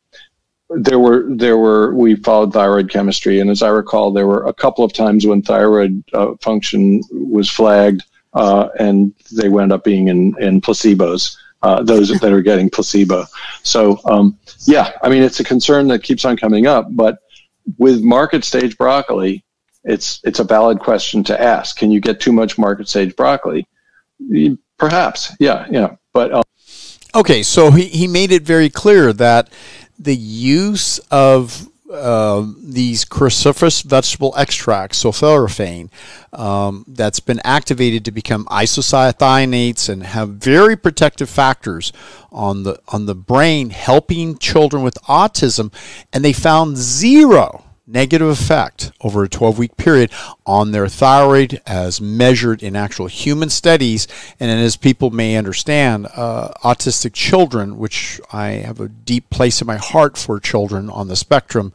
there 0.69 0.99
were 0.99 1.25
there 1.29 1.57
were 1.57 1.93
we 1.93 2.15
followed 2.15 2.53
thyroid 2.53 2.89
chemistry, 2.89 3.39
and 3.39 3.49
as 3.49 3.61
I 3.61 3.69
recall, 3.69 4.11
there 4.11 4.27
were 4.27 4.45
a 4.47 4.53
couple 4.53 4.83
of 4.83 4.93
times 4.93 5.27
when 5.27 5.41
thyroid 5.41 6.03
uh, 6.13 6.33
function 6.41 7.01
was 7.11 7.49
flagged, 7.49 8.03
uh, 8.33 8.69
and 8.79 9.13
they 9.31 9.49
wound 9.49 9.71
up 9.71 9.83
being 9.83 10.07
in 10.07 10.33
in 10.41 10.61
placebos. 10.61 11.37
Uh, 11.61 11.81
those 11.81 12.09
that 12.19 12.31
are 12.31 12.43
getting 12.43 12.69
placebo. 12.69 13.25
So 13.63 13.99
um, 14.05 14.37
yeah, 14.65 14.91
I 15.01 15.09
mean 15.09 15.23
it's 15.23 15.39
a 15.39 15.43
concern 15.43 15.87
that 15.87 16.03
keeps 16.03 16.25
on 16.25 16.37
coming 16.37 16.67
up, 16.67 16.87
but 16.91 17.19
with 17.77 18.03
market 18.03 18.43
stage 18.43 18.77
broccoli, 18.77 19.43
it's 19.85 20.19
it's 20.23 20.39
a 20.39 20.43
valid 20.43 20.79
question 20.79 21.23
to 21.25 21.41
ask. 21.41 21.77
Can 21.77 21.91
you 21.91 22.01
get 22.01 22.19
too 22.19 22.33
much 22.33 22.57
market 22.57 22.89
stage 22.89 23.15
broccoli? 23.15 23.67
Perhaps, 24.77 25.33
yeah, 25.39 25.67
yeah, 25.69 25.95
but. 26.13 26.33
Um, 26.33 26.43
okay, 27.13 27.43
so 27.43 27.71
he, 27.71 27.85
he 27.85 28.07
made 28.07 28.31
it 28.31 28.43
very 28.43 28.69
clear 28.69 29.13
that 29.13 29.49
the 29.97 30.15
use 30.15 30.99
of 31.11 31.69
uh, 31.91 32.45
these 32.57 33.05
cruciferous 33.05 33.83
vegetable 33.83 34.33
extracts, 34.35 35.03
sulforaphane, 35.03 35.89
um, 36.33 36.83
that's 36.87 37.19
been 37.19 37.39
activated 37.43 38.03
to 38.03 38.11
become 38.11 38.45
isocyanates 38.45 39.87
and 39.87 40.03
have 40.03 40.29
very 40.29 40.75
protective 40.75 41.29
factors 41.29 41.93
on 42.31 42.63
the 42.63 42.79
on 42.87 43.05
the 43.05 43.15
brain, 43.15 43.69
helping 43.69 44.37
children 44.37 44.83
with 44.83 44.95
autism, 45.03 45.71
and 46.11 46.25
they 46.25 46.33
found 46.33 46.75
zero 46.75 47.63
negative 47.87 48.27
effect 48.27 48.91
over 49.01 49.23
a 49.23 49.29
12 49.29 49.57
week 49.59 49.77
period 49.77 50.11
on 50.45 50.71
their 50.71 50.87
thyroid 50.87 51.61
as 51.65 52.01
measured 52.01 52.63
in 52.63 52.75
actual 52.75 53.07
human 53.07 53.49
studies. 53.49 54.07
And 54.39 54.49
as 54.51 54.75
people 54.75 55.11
may 55.11 55.35
understand, 55.35 56.07
uh, 56.15 56.49
autistic 56.63 57.13
children, 57.13 57.77
which 57.77 58.19
I 58.31 58.47
have 58.47 58.79
a 58.79 58.87
deep 58.87 59.29
place 59.29 59.61
in 59.61 59.67
my 59.67 59.77
heart 59.77 60.17
for 60.17 60.39
children 60.39 60.89
on 60.89 61.07
the 61.07 61.15
spectrum. 61.15 61.73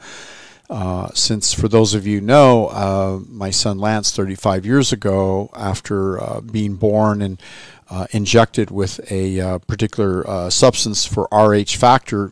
Uh, 0.69 1.09
since, 1.15 1.53
for 1.53 1.67
those 1.67 1.95
of 1.95 2.07
you 2.07 2.21
know, 2.21 2.69
uh, 2.69 3.19
my 3.29 3.51
son 3.51 3.81
Lance, 3.81 4.15
35 4.15 4.65
years 4.65 4.93
ago, 4.93 5.51
after 5.53 6.23
uh, 6.23 6.41
being 6.41 6.77
born 6.77 7.23
and 7.23 7.43
uh, 7.91 8.07
injected 8.13 8.71
with 8.71 9.01
a 9.11 9.41
uh, 9.41 9.59
particular 9.59 10.25
uh, 10.31 10.49
substance 10.49 11.05
for 11.05 11.27
RH 11.33 11.77
factor, 11.77 12.31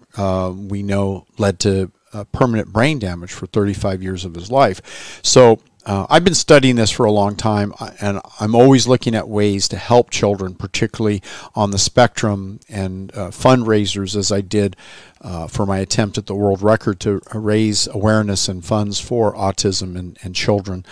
we 0.68 0.84
know 0.84 1.26
led 1.36 1.58
to 1.58 1.82
uh, 1.82 1.97
Uh, 2.12 2.24
permanent 2.24 2.72
brain 2.72 2.98
damage 2.98 3.32
for 3.32 3.46
35 3.46 4.02
years 4.02 4.24
of 4.24 4.34
his 4.34 4.50
life. 4.50 5.20
So 5.22 5.60
uh, 5.86 6.06
I've 6.10 6.24
been 6.24 6.34
studying 6.34 6.76
this 6.76 6.90
for 6.90 7.06
a 7.06 7.12
long 7.12 7.36
time, 7.36 7.72
uh, 7.80 7.90
and 8.00 8.20
I'm 8.40 8.54
always 8.54 8.86
looking 8.86 9.14
at 9.14 9.28
ways 9.28 9.68
to 9.68 9.76
help 9.76 10.10
children, 10.10 10.54
particularly 10.54 11.22
on 11.54 11.70
the 11.70 11.78
spectrum, 11.78 12.60
and 12.68 13.10
uh, 13.14 13.28
fundraisers, 13.28 14.14
as 14.14 14.30
I 14.30 14.40
did 14.40 14.76
uh, 15.20 15.46
for 15.46 15.66
my 15.66 15.78
attempt 15.78 16.18
at 16.18 16.26
the 16.26 16.34
world 16.34 16.62
record 16.62 17.00
to 17.00 17.20
raise 17.34 17.88
awareness 17.88 18.48
and 18.48 18.64
funds 18.64 19.00
for 19.00 19.34
autism 19.34 19.98
and, 19.98 20.18
and 20.22 20.34
children 20.34 20.84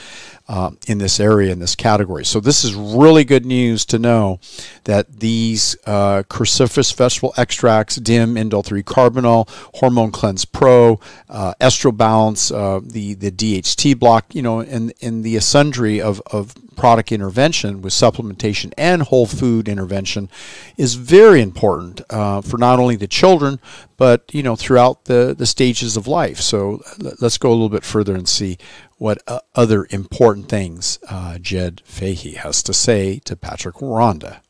uh, 0.48 0.70
in 0.86 0.98
this 0.98 1.20
area, 1.20 1.52
in 1.52 1.58
this 1.58 1.74
category. 1.74 2.24
So, 2.24 2.40
this 2.40 2.64
is 2.64 2.74
really 2.74 3.24
good 3.24 3.44
news 3.44 3.84
to 3.86 3.98
know 3.98 4.40
that 4.84 5.20
these 5.20 5.76
uh, 5.86 6.22
cruciferous 6.28 6.94
vegetable 6.94 7.34
extracts, 7.36 7.96
DIM, 7.96 8.34
indole 8.34 8.64
3 8.64 8.82
carbinol, 8.82 9.48
Hormone 9.74 10.12
Cleanse 10.12 10.44
Pro, 10.44 11.00
uh, 11.28 11.54
Estro 11.60 11.96
Balance, 11.96 12.50
uh, 12.50 12.80
the, 12.82 13.14
the 13.14 13.30
DHT 13.30 13.98
block, 13.98 14.34
you 14.34 14.42
know, 14.42 14.60
and, 15.00 15.24
the 15.24 15.40
sundry 15.40 16.00
of, 16.00 16.20
of 16.26 16.54
product 16.76 17.10
intervention 17.10 17.82
with 17.82 17.92
supplementation 17.92 18.72
and 18.76 19.02
whole 19.02 19.26
food 19.26 19.68
intervention 19.68 20.28
is 20.76 20.94
very 20.94 21.40
important 21.40 22.02
uh, 22.10 22.40
for 22.42 22.58
not 22.58 22.78
only 22.78 22.96
the 22.96 23.06
children 23.06 23.58
but 23.96 24.22
you 24.32 24.42
know 24.42 24.54
throughout 24.54 25.06
the, 25.06 25.34
the 25.36 25.46
stages 25.46 25.96
of 25.96 26.06
life 26.06 26.38
so 26.38 26.82
let's 27.20 27.38
go 27.38 27.48
a 27.48 27.52
little 27.52 27.70
bit 27.70 27.84
further 27.84 28.14
and 28.14 28.28
see 28.28 28.58
what 28.98 29.18
uh, 29.26 29.40
other 29.54 29.86
important 29.90 30.48
things 30.48 30.98
uh, 31.08 31.38
Jed 31.38 31.82
Fahey 31.84 32.32
has 32.32 32.62
to 32.62 32.72
say 32.72 33.18
to 33.20 33.36
Patrick 33.36 33.76
Ronda. 33.80 34.42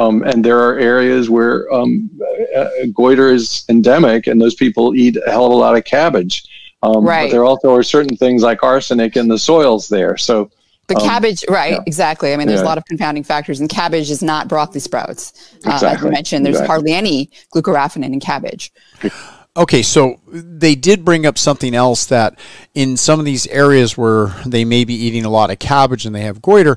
Um, 0.00 0.22
and 0.24 0.44
there 0.44 0.58
are 0.58 0.78
areas 0.78 1.30
where 1.30 1.72
um, 1.72 2.10
uh, 2.56 2.68
goiter 2.92 3.30
is 3.30 3.64
endemic, 3.68 4.26
and 4.26 4.40
those 4.40 4.56
people 4.56 4.94
eat 4.94 5.16
a 5.24 5.30
hell 5.30 5.46
of 5.46 5.52
a 5.52 5.56
lot 5.56 5.76
of 5.76 5.84
cabbage. 5.84 6.44
Um, 6.84 7.04
right. 7.04 7.24
But 7.24 7.32
there 7.32 7.44
also 7.44 7.74
are 7.74 7.82
certain 7.82 8.16
things 8.16 8.42
like 8.42 8.62
arsenic 8.62 9.16
in 9.16 9.26
the 9.26 9.38
soils 9.38 9.88
there. 9.88 10.16
So 10.16 10.50
the 10.86 10.96
um, 10.96 11.02
cabbage, 11.02 11.44
right? 11.48 11.72
Yeah. 11.72 11.82
Exactly. 11.86 12.34
I 12.34 12.36
mean, 12.36 12.46
there's 12.46 12.60
yeah. 12.60 12.66
a 12.66 12.68
lot 12.68 12.78
of 12.78 12.84
confounding 12.84 13.24
factors, 13.24 13.60
and 13.60 13.68
cabbage 13.68 14.10
is 14.10 14.22
not 14.22 14.48
broccoli 14.48 14.80
sprouts. 14.80 15.54
Exactly. 15.56 15.88
Uh, 15.88 15.92
as 15.92 16.02
you 16.02 16.10
mentioned, 16.10 16.44
there's 16.44 16.56
exactly. 16.56 16.68
hardly 16.68 16.92
any 16.92 17.30
glucoraphanin 17.54 18.12
in 18.12 18.20
cabbage. 18.20 18.72
Okay, 19.56 19.82
so 19.82 20.20
they 20.26 20.74
did 20.74 21.04
bring 21.04 21.26
up 21.26 21.38
something 21.38 21.74
else 21.74 22.06
that 22.06 22.38
in 22.74 22.96
some 22.96 23.20
of 23.20 23.24
these 23.24 23.46
areas 23.46 23.96
where 23.96 24.26
they 24.44 24.64
may 24.64 24.84
be 24.84 24.94
eating 24.94 25.24
a 25.24 25.30
lot 25.30 25.50
of 25.50 25.60
cabbage 25.60 26.04
and 26.04 26.14
they 26.14 26.22
have 26.22 26.42
goiter, 26.42 26.76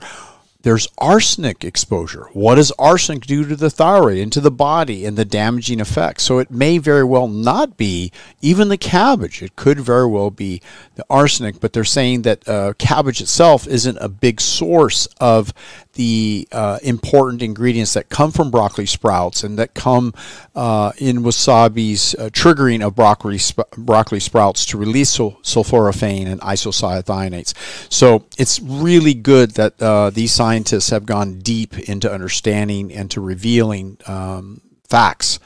there's 0.63 0.88
arsenic 0.98 1.63
exposure. 1.63 2.28
What 2.34 2.56
does 2.56 2.72
arsenic 2.80 3.26
do 3.26 3.46
to 3.48 3.56
the 3.56 3.70
thyroid 3.70 4.17
and 4.17 4.32
to 4.34 4.41
the 4.41 4.52
body 4.52 5.06
and 5.06 5.17
the 5.17 5.26
damaging 5.26 5.80
effects? 5.80 6.24
So 6.24 6.39
it 6.39 6.52
may 6.52 6.78
very 6.78 7.04
well 7.04 7.28
not 7.28 7.78
be 7.78 8.12
even 8.41 8.70
the 8.70 8.78
cabbage. 8.78 9.41
It 9.41 9.56
could 9.56 9.80
very 9.80 10.08
well 10.08 10.32
be 10.32 10.62
the 10.96 11.06
arsenic, 11.10 11.60
but 11.60 11.74
they're 11.74 11.84
saying 11.84 12.24
that 12.24 12.48
uh, 12.48 12.74
cabbage 12.78 13.22
itself 13.22 13.67
isn't 13.67 13.98
a 14.02 14.10
big 14.10 14.41
source 14.41 15.08
of 15.22 15.54
the 15.98 16.48
uh, 16.52 16.80
important 16.84 17.42
ingredients 17.42 17.94
that 17.96 18.10
come 18.10 18.32
from 18.32 18.50
broccoli 18.50 18.86
sprouts 18.86 19.44
and 19.44 19.58
that 19.58 19.74
come 19.74 20.14
uh, 20.56 20.92
in 20.98 21.18
wasabi's 21.18 22.16
uh, 22.16 22.30
triggering 22.32 22.86
of 22.86 22.96
broccoli 22.96 23.38
sp- 23.42 23.68
broccoli 23.78 24.20
sprouts 24.20 24.66
to 24.66 24.78
release 24.78 25.10
sul- 25.10 25.40
sulforaphane 25.42 26.28
and 26.28 26.40
isocyanates. 26.42 27.54
So 27.92 28.26
it's 28.38 28.60
really 28.62 29.16
good 29.16 29.52
that 29.52 29.82
uh, 29.82 30.12
these 30.12 30.32
scientists 30.32 30.92
have 30.92 31.06
gone 31.06 31.40
deep 31.40 31.78
into 31.90 32.12
understanding 32.12 32.94
and 32.94 33.10
to 33.12 33.20
revealing 33.20 33.98
um, 34.08 34.62
facts 34.88 35.40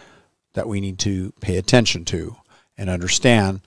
that 0.54 0.68
we 0.68 0.82
need 0.82 1.00
to 1.00 1.32
pay 1.40 1.58
attention 1.58 2.04
to 2.06 2.36
and 2.78 2.90
understand 2.90 3.62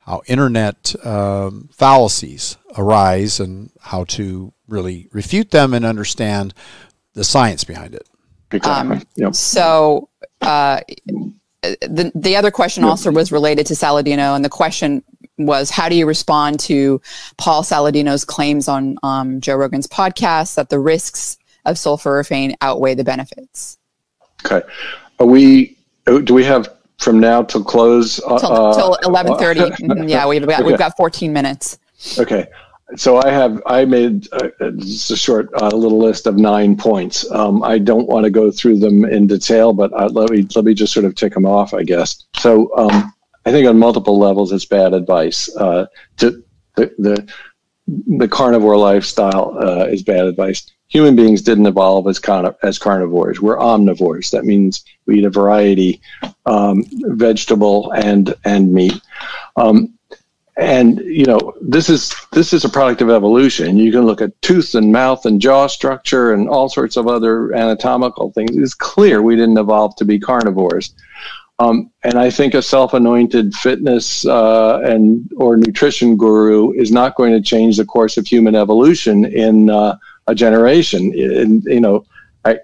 how 0.00 0.22
internet 0.26 0.94
um, 1.04 1.68
fallacies 1.72 2.56
arise 2.76 3.40
and 3.40 3.70
how 3.80 4.04
to 4.04 4.52
really 4.68 5.08
refute 5.12 5.50
them 5.50 5.74
and 5.74 5.84
understand 5.84 6.54
the 7.14 7.24
science 7.24 7.64
behind 7.64 7.94
it. 7.94 8.08
Exactly. 8.52 8.96
Um, 8.96 9.02
yep. 9.16 9.34
So 9.34 10.08
uh, 10.40 10.80
the 11.62 12.10
the 12.14 12.36
other 12.36 12.50
question 12.50 12.82
yep. 12.82 12.90
also 12.90 13.10
was 13.10 13.30
related 13.30 13.66
to 13.66 13.74
Saladino, 13.74 14.34
and 14.34 14.44
the 14.44 14.48
question 14.48 15.02
was, 15.38 15.70
how 15.70 15.88
do 15.88 15.94
you 15.94 16.06
respond 16.06 16.60
to 16.60 17.00
Paul 17.36 17.62
Saladino's 17.62 18.24
claims 18.24 18.68
on 18.68 18.96
um, 19.02 19.40
Joe 19.40 19.56
Rogan's 19.56 19.86
podcast 19.86 20.54
that 20.56 20.68
the 20.68 20.78
risks 20.78 21.38
of 21.64 21.76
sulforaphane 21.76 22.54
outweigh 22.60 22.94
the 22.94 23.04
benefits? 23.04 23.78
Okay, 24.44 24.66
are 25.18 25.26
we? 25.26 25.76
Do 26.06 26.34
we 26.34 26.44
have 26.44 26.74
from 27.00 27.18
now 27.18 27.42
till 27.42 27.64
close 27.64 28.20
uh, 28.20 28.38
till, 28.38 28.94
uh, 28.94 29.24
11:30. 29.24 29.76
Mm-hmm. 29.78 30.08
yeah, 30.08 30.26
we've 30.26 30.46
got 30.46 30.60
okay. 30.60 30.62
we've 30.62 30.78
got 30.78 30.96
14 30.96 31.32
minutes. 31.32 31.78
Okay. 32.18 32.46
So 32.96 33.18
I 33.18 33.30
have 33.30 33.62
I 33.66 33.84
made 33.84 34.28
uh, 34.32 34.48
just 34.76 35.10
a 35.10 35.16
short 35.16 35.48
uh, 35.54 35.68
little 35.68 35.98
list 35.98 36.26
of 36.26 36.36
nine 36.36 36.76
points. 36.76 37.30
Um, 37.30 37.62
I 37.62 37.78
don't 37.78 38.08
want 38.08 38.24
to 38.24 38.30
go 38.30 38.50
through 38.50 38.80
them 38.80 39.04
in 39.04 39.26
detail, 39.28 39.72
but 39.72 39.92
uh, 39.92 40.08
let 40.08 40.30
me 40.30 40.46
let 40.54 40.64
me 40.64 40.74
just 40.74 40.92
sort 40.92 41.06
of 41.06 41.14
tick 41.14 41.34
them 41.34 41.46
off, 41.46 41.72
I 41.72 41.84
guess. 41.84 42.24
So 42.36 42.76
um, 42.76 43.12
I 43.46 43.52
think 43.52 43.68
on 43.68 43.78
multiple 43.78 44.18
levels, 44.18 44.52
it's 44.52 44.64
bad 44.64 44.92
advice. 44.92 45.54
Uh, 45.56 45.86
to 46.18 46.42
the 46.74 46.92
the 46.98 47.32
the 47.86 48.28
carnivore 48.28 48.76
lifestyle 48.76 49.56
uh, 49.58 49.84
is 49.84 50.02
bad 50.02 50.26
advice 50.26 50.68
human 50.90 51.16
beings 51.16 51.40
didn't 51.40 51.66
evolve 51.66 52.06
as, 52.08 52.20
as 52.62 52.78
carnivores. 52.78 53.40
We're 53.40 53.56
omnivores. 53.56 54.30
That 54.30 54.44
means 54.44 54.84
we 55.06 55.18
eat 55.18 55.24
a 55.24 55.30
variety, 55.30 56.02
um, 56.44 56.84
vegetable 56.90 57.92
and 57.92 58.34
and 58.44 58.72
meat. 58.72 59.00
Um, 59.56 59.94
and 60.56 60.98
you 60.98 61.24
know 61.24 61.54
this 61.62 61.88
is 61.88 62.14
this 62.32 62.52
is 62.52 62.64
a 62.64 62.68
product 62.68 63.00
of 63.00 63.08
evolution. 63.08 63.78
You 63.78 63.90
can 63.90 64.04
look 64.04 64.20
at 64.20 64.40
tooth 64.42 64.74
and 64.74 64.92
mouth 64.92 65.24
and 65.24 65.40
jaw 65.40 65.68
structure 65.68 66.34
and 66.34 66.48
all 66.48 66.68
sorts 66.68 66.98
of 66.98 67.06
other 67.06 67.54
anatomical 67.54 68.30
things. 68.32 68.56
It's 68.56 68.74
clear 68.74 69.22
we 69.22 69.36
didn't 69.36 69.58
evolve 69.58 69.96
to 69.96 70.04
be 70.04 70.18
carnivores. 70.18 70.92
Um, 71.60 71.90
and 72.04 72.14
I 72.14 72.30
think 72.30 72.54
a 72.54 72.62
self-anointed 72.62 73.54
fitness 73.54 74.24
uh, 74.24 74.80
and 74.82 75.30
or 75.36 75.58
nutrition 75.58 76.16
guru 76.16 76.72
is 76.72 76.90
not 76.90 77.16
going 77.16 77.32
to 77.32 77.42
change 77.42 77.76
the 77.76 77.84
course 77.84 78.16
of 78.16 78.26
human 78.26 78.54
evolution 78.54 79.26
in 79.26 79.68
uh, 79.68 79.98
a 80.26 80.34
generation. 80.34 81.12
And, 81.14 81.64
you 81.64 81.80
know, 81.80 82.04
I 82.44 82.58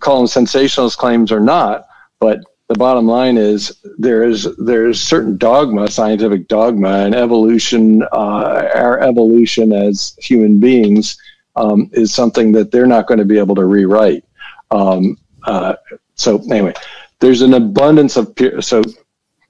call 0.00 0.18
them 0.18 0.26
sensationalist 0.26 0.98
claims 0.98 1.32
or 1.32 1.40
not, 1.40 1.86
but 2.20 2.40
the 2.68 2.74
bottom 2.74 3.06
line 3.06 3.36
is 3.36 3.80
there 3.98 4.24
is 4.24 4.48
there 4.56 4.88
is 4.88 5.00
certain 5.00 5.36
dogma, 5.36 5.90
scientific 5.90 6.48
dogma, 6.48 7.04
and 7.04 7.14
evolution. 7.14 8.02
Uh, 8.04 8.70
our 8.74 9.00
evolution 9.00 9.72
as 9.72 10.16
human 10.18 10.58
beings 10.58 11.18
um, 11.56 11.90
is 11.92 12.14
something 12.14 12.52
that 12.52 12.70
they're 12.70 12.86
not 12.86 13.06
going 13.06 13.18
to 13.18 13.24
be 13.24 13.38
able 13.38 13.54
to 13.54 13.66
rewrite. 13.66 14.24
Um, 14.70 15.18
uh, 15.44 15.74
so 16.14 16.38
anyway, 16.50 16.72
there's 17.20 17.42
an 17.42 17.54
abundance 17.54 18.16
of. 18.16 18.34
So 18.60 18.82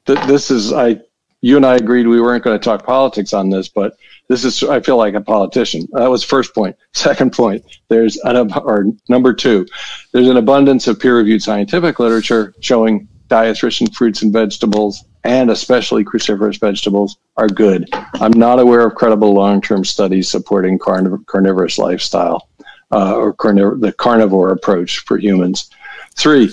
th- 0.06 0.26
this 0.26 0.50
is 0.50 0.72
I. 0.72 1.00
You 1.40 1.56
and 1.56 1.66
I 1.66 1.76
agreed 1.76 2.06
we 2.06 2.22
weren't 2.22 2.42
going 2.42 2.58
to 2.58 2.64
talk 2.64 2.86
politics 2.86 3.34
on 3.34 3.50
this, 3.50 3.68
but 3.68 3.96
this 4.28 4.44
is 4.44 4.62
I 4.62 4.80
feel 4.80 4.96
like 4.96 5.14
a 5.14 5.20
politician. 5.20 5.86
That 5.92 6.10
was 6.10 6.24
first 6.24 6.54
point. 6.54 6.76
Second 6.92 7.32
point, 7.32 7.64
there's 7.88 8.16
an 8.18 8.52
or 8.52 8.86
number 9.08 9.32
two, 9.32 9.66
there's 10.12 10.28
an 10.28 10.36
abundance 10.36 10.86
of 10.86 10.98
peer-reviewed 10.98 11.42
scientific 11.42 11.98
literature 11.98 12.54
showing 12.60 13.08
diets 13.28 13.62
rich 13.62 13.80
in 13.80 13.86
fruits 13.88 14.22
and 14.22 14.32
vegetables 14.32 15.04
and 15.24 15.50
especially 15.50 16.04
cruciferous 16.04 16.60
vegetables 16.60 17.16
are 17.36 17.48
good. 17.48 17.88
I'm 17.92 18.32
not 18.32 18.60
aware 18.60 18.86
of 18.86 18.94
credible 18.94 19.32
long-term 19.32 19.84
studies 19.84 20.28
supporting 20.28 20.78
carniv- 20.78 21.24
carnivorous 21.26 21.78
lifestyle 21.78 22.48
uh, 22.92 23.16
or 23.16 23.34
carniv- 23.34 23.80
the 23.80 23.92
carnivore 23.92 24.50
approach 24.50 24.98
for 25.00 25.18
humans. 25.18 25.70
Three, 26.14 26.50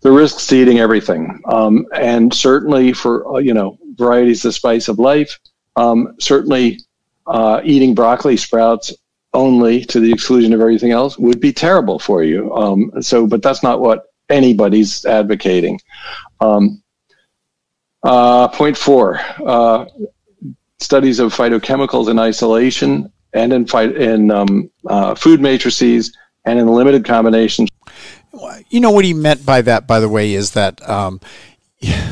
the 0.00 0.10
risks 0.10 0.46
to 0.48 0.56
eating 0.56 0.80
everything, 0.80 1.40
um, 1.44 1.86
and 1.94 2.32
certainly 2.34 2.92
for 2.92 3.36
uh, 3.36 3.38
you 3.38 3.54
know 3.54 3.78
varieties 3.94 4.42
the 4.42 4.50
spice 4.50 4.88
of 4.88 4.98
life 4.98 5.38
um, 5.76 6.14
certainly, 6.18 6.80
uh, 7.26 7.60
eating 7.64 7.94
broccoli 7.94 8.36
sprouts 8.36 8.92
only 9.34 9.84
to 9.86 10.00
the 10.00 10.12
exclusion 10.12 10.52
of 10.52 10.60
everything 10.60 10.90
else 10.90 11.18
would 11.18 11.40
be 11.40 11.52
terrible 11.52 11.98
for 11.98 12.22
you. 12.22 12.54
Um, 12.54 12.92
so, 13.00 13.26
but 13.26 13.42
that's 13.42 13.62
not 13.62 13.80
what 13.80 14.12
anybody's 14.28 15.04
advocating. 15.04 15.80
Um, 16.40 16.82
uh, 18.02 18.48
point 18.48 18.76
four: 18.76 19.20
uh, 19.46 19.86
studies 20.78 21.18
of 21.18 21.34
phytochemicals 21.34 22.08
in 22.08 22.18
isolation 22.18 23.10
and 23.32 23.52
in, 23.52 23.66
fight, 23.66 23.96
in 23.96 24.30
um, 24.30 24.70
uh, 24.86 25.14
food 25.14 25.40
matrices 25.40 26.14
and 26.44 26.58
in 26.58 26.66
limited 26.66 27.04
combinations. 27.04 27.68
You 28.68 28.80
know 28.80 28.90
what 28.90 29.04
he 29.04 29.14
meant 29.14 29.46
by 29.46 29.62
that, 29.62 29.86
by 29.86 30.00
the 30.00 30.08
way, 30.08 30.34
is 30.34 30.52
that 30.52 30.86
um, 30.88 31.20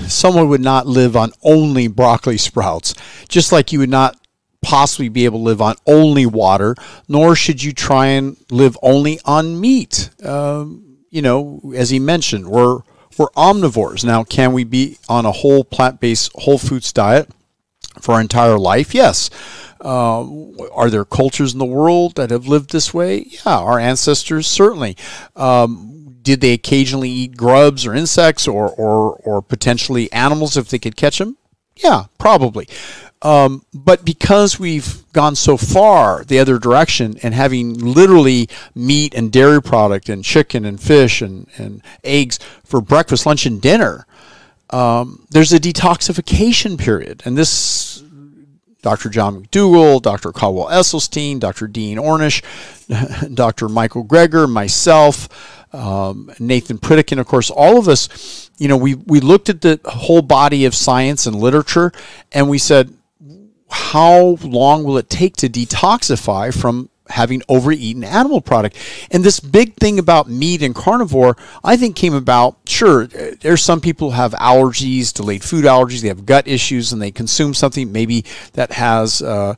someone 0.09 0.49
would 0.49 0.61
not 0.61 0.87
live 0.87 1.17
on 1.17 1.33
only 1.43 1.89
broccoli 1.89 2.37
sprouts, 2.37 2.95
just 3.29 3.53
like 3.53 3.73
you 3.73 3.79
would 3.79 3.91
not 3.91 4.17
possibly 4.63 5.09
be 5.09 5.25
able 5.25 5.39
to 5.39 5.45
live 5.45 5.63
on 5.63 5.75
only 5.87 6.27
water, 6.27 6.75
nor 7.09 7.35
should 7.35 7.63
you 7.63 7.73
try 7.73 8.07
and 8.07 8.37
live 8.51 8.77
only 8.83 9.19
on 9.25 9.61
meat. 9.61 10.11
Um, 10.25 10.99
you 11.11 11.23
know, 11.23 11.61
as 11.75 11.91
he 11.91 11.99
mentioned, 11.99 12.49
we're 12.49 12.81
we're 13.19 13.31
omnivores. 13.31 14.05
Now, 14.05 14.25
can 14.25 14.53
we 14.53 14.65
be 14.65 14.99
on 15.09 15.27
a 15.27 15.33
whole 15.33 15.65
plant-based 15.65 16.33
whole 16.37 16.59
foods 16.59 16.93
diet 16.93 17.29
for 18.01 18.15
our 18.15 18.21
entire 18.21 18.59
life? 18.59 18.95
Yes. 18.95 19.31
Uh, 19.81 20.27
are 20.73 20.91
there 20.91 21.05
cultures 21.05 21.53
in 21.53 21.59
the 21.59 21.65
world 21.65 22.15
that 22.15 22.31
have 22.31 22.47
lived 22.47 22.71
this 22.71 22.95
way? 22.95 23.27
Yeah, 23.45 23.59
our 23.59 23.79
ancestors 23.79 24.47
certainly. 24.47 24.97
Um, 25.37 26.00
did 26.23 26.41
they 26.41 26.53
occasionally 26.53 27.11
eat 27.11 27.37
grubs 27.37 27.87
or 27.87 27.95
insects 27.95 28.47
or, 28.47 28.69
or, 28.69 29.15
or 29.25 29.43
potentially 29.43 30.13
animals 30.13 30.57
if 30.57 30.69
they 30.69 30.79
could 30.79 30.97
catch 30.97 31.19
them? 31.19 31.37
Yeah, 31.77 32.05
probably. 32.19 32.69
Um, 33.23 33.65
but 33.75 34.05
because 34.05 34.59
we've 34.59 35.03
gone 35.13 35.37
so 35.37 35.57
far 35.59 36.25
the 36.25 36.39
other 36.39 36.59
direction 36.59 37.19
and 37.23 37.35
having 37.35 37.75
literally 37.75 38.49
meat 38.75 39.15
and 39.15 39.31
dairy 39.31 39.63
product 39.63 40.09
and 40.09 40.25
chicken 40.25 40.65
and 40.65 40.81
fish 40.81 41.21
and, 41.21 41.47
and 41.59 41.83
eggs 42.03 42.39
for 42.65 42.81
breakfast, 42.81 43.27
lunch, 43.27 43.45
and 43.45 43.61
dinner, 43.61 44.07
um, 44.71 45.27
there's 45.31 45.53
a 45.53 45.61
detoxification 45.61 46.79
period. 46.79 47.23
And 47.27 47.37
this 47.37 48.03
Dr. 48.83 49.11
John 49.11 49.45
McDougall, 49.45 50.01
Dr. 50.01 50.33
Caldwell 50.33 50.69
Esselstyn, 50.69 51.39
Dr. 51.39 51.67
Dean 51.67 51.99
Ornish, 51.99 52.43
Dr. 53.35 53.69
Michael 53.69 54.05
Greger, 54.05 54.51
myself, 54.51 55.29
um, 55.73 56.33
Nathan 56.39 56.79
Pritikin, 56.79 57.19
of 57.19 57.27
course, 57.27 57.51
all 57.51 57.79
of 57.79 57.89
us, 57.89 58.51
you 58.59 58.69
know, 58.69 58.77
we, 58.77 58.95
we 58.95 59.21
looked 59.21 59.49
at 59.49 59.61
the 59.61 59.81
whole 59.85 60.23
body 60.23 60.65
of 60.65 60.75
science 60.75 61.27
and 61.27 61.37
literature 61.37 61.93
and 62.33 62.49
we 62.49 62.59
said, 62.59 62.93
how 63.71 64.37
long 64.43 64.83
will 64.83 64.99
it 64.99 65.09
take 65.09 65.37
to 65.37 65.49
detoxify 65.49 66.53
from 66.53 66.91
having 67.11 67.43
overeaten 67.49 68.05
animal 68.05 68.41
product. 68.41 68.77
And 69.11 69.25
this 69.25 69.41
big 69.41 69.75
thing 69.75 69.99
about 69.99 70.29
meat 70.29 70.63
and 70.63 70.75
carnivore, 70.75 71.37
I 71.63 71.77
think 71.77 71.97
came 71.97 72.15
about, 72.15 72.57
sure, 72.67 73.07
there's 73.07 73.63
some 73.63 73.81
people 73.81 74.11
who 74.11 74.17
have 74.17 74.33
allergies, 74.33 75.13
delayed 75.13 75.45
food 75.45 75.65
allergies, 75.65 76.03
they 76.03 76.09
have 76.09 76.27
gut 76.27 76.47
issues, 76.47 76.93
and 76.93 77.03
they 77.03 77.11
consume 77.11 77.55
something 77.55 77.93
maybe 77.93 78.25
that 78.55 78.73
has 78.73 79.23
uh, 79.23 79.55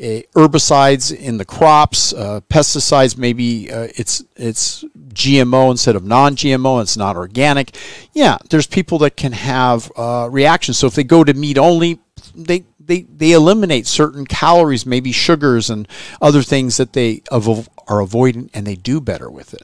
herbicides 0.00 1.14
in 1.14 1.38
the 1.38 1.44
crops, 1.44 2.12
uh, 2.12 2.40
pesticides. 2.48 3.16
Maybe 3.16 3.70
uh, 3.70 3.88
it's 3.96 4.24
it's 4.36 4.84
GMO 5.12 5.70
instead 5.70 5.96
of 5.96 6.04
non-GMO. 6.04 6.80
It's 6.82 6.96
not 6.96 7.16
organic. 7.16 7.76
Yeah, 8.12 8.38
there's 8.48 8.66
people 8.66 8.98
that 8.98 9.16
can 9.16 9.32
have 9.32 9.92
uh, 9.96 10.28
reactions. 10.30 10.78
So 10.78 10.86
if 10.86 10.94
they 10.94 11.04
go 11.04 11.24
to 11.24 11.34
meat 11.34 11.58
only, 11.58 12.00
they 12.34 12.64
they, 12.78 13.02
they 13.02 13.32
eliminate 13.32 13.86
certain 13.86 14.26
calories, 14.26 14.84
maybe 14.84 15.12
sugars 15.12 15.70
and 15.70 15.86
other 16.20 16.42
things 16.42 16.76
that 16.78 16.92
they 16.92 17.22
are 17.30 18.00
avoiding, 18.00 18.50
and 18.52 18.66
they 18.66 18.74
do 18.74 19.00
better 19.00 19.30
with 19.30 19.54
it. 19.54 19.62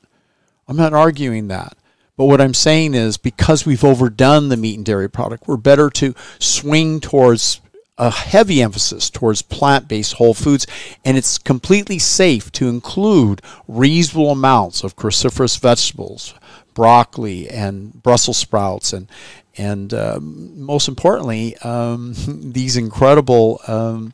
I'm 0.69 0.77
not 0.77 0.93
arguing 0.93 1.49
that. 1.49 1.77
But 2.17 2.27
what 2.27 2.41
I'm 2.41 2.55
saying 2.55 2.95
is 2.95 3.19
because 3.19 3.67
we've 3.67 3.85
overdone 3.85 4.49
the 4.49 4.57
meat 4.57 4.77
and 4.77 4.87
dairy 4.87 5.11
product, 5.11 5.47
we're 5.47 5.57
better 5.57 5.91
to 5.91 6.15
swing 6.39 7.01
towards 7.01 7.61
a 7.99 8.11
heavy 8.11 8.63
emphasis 8.63 9.09
towards 9.09 9.43
plant 9.43 9.89
based 9.89 10.15
whole 10.15 10.35
foods, 10.35 10.67
and 11.05 11.17
it's 11.17 11.39
completely 11.39 11.99
safe 11.99 12.53
to 12.53 12.69
include 12.69 13.41
reasonable 13.67 14.31
amounts 14.31 14.85
of 14.85 14.97
cruciferous 14.97 15.59
vegetables, 15.59 16.35
broccoli, 16.75 17.49
and 17.49 18.03
Brussels 18.03 18.37
sprouts, 18.37 18.93
and, 18.93 19.09
and 19.57 19.95
um, 19.95 20.61
most 20.61 20.89
importantly, 20.89 21.57
um, 21.59 22.15
these 22.53 22.77
incredible 22.77 23.61
um, 23.67 24.13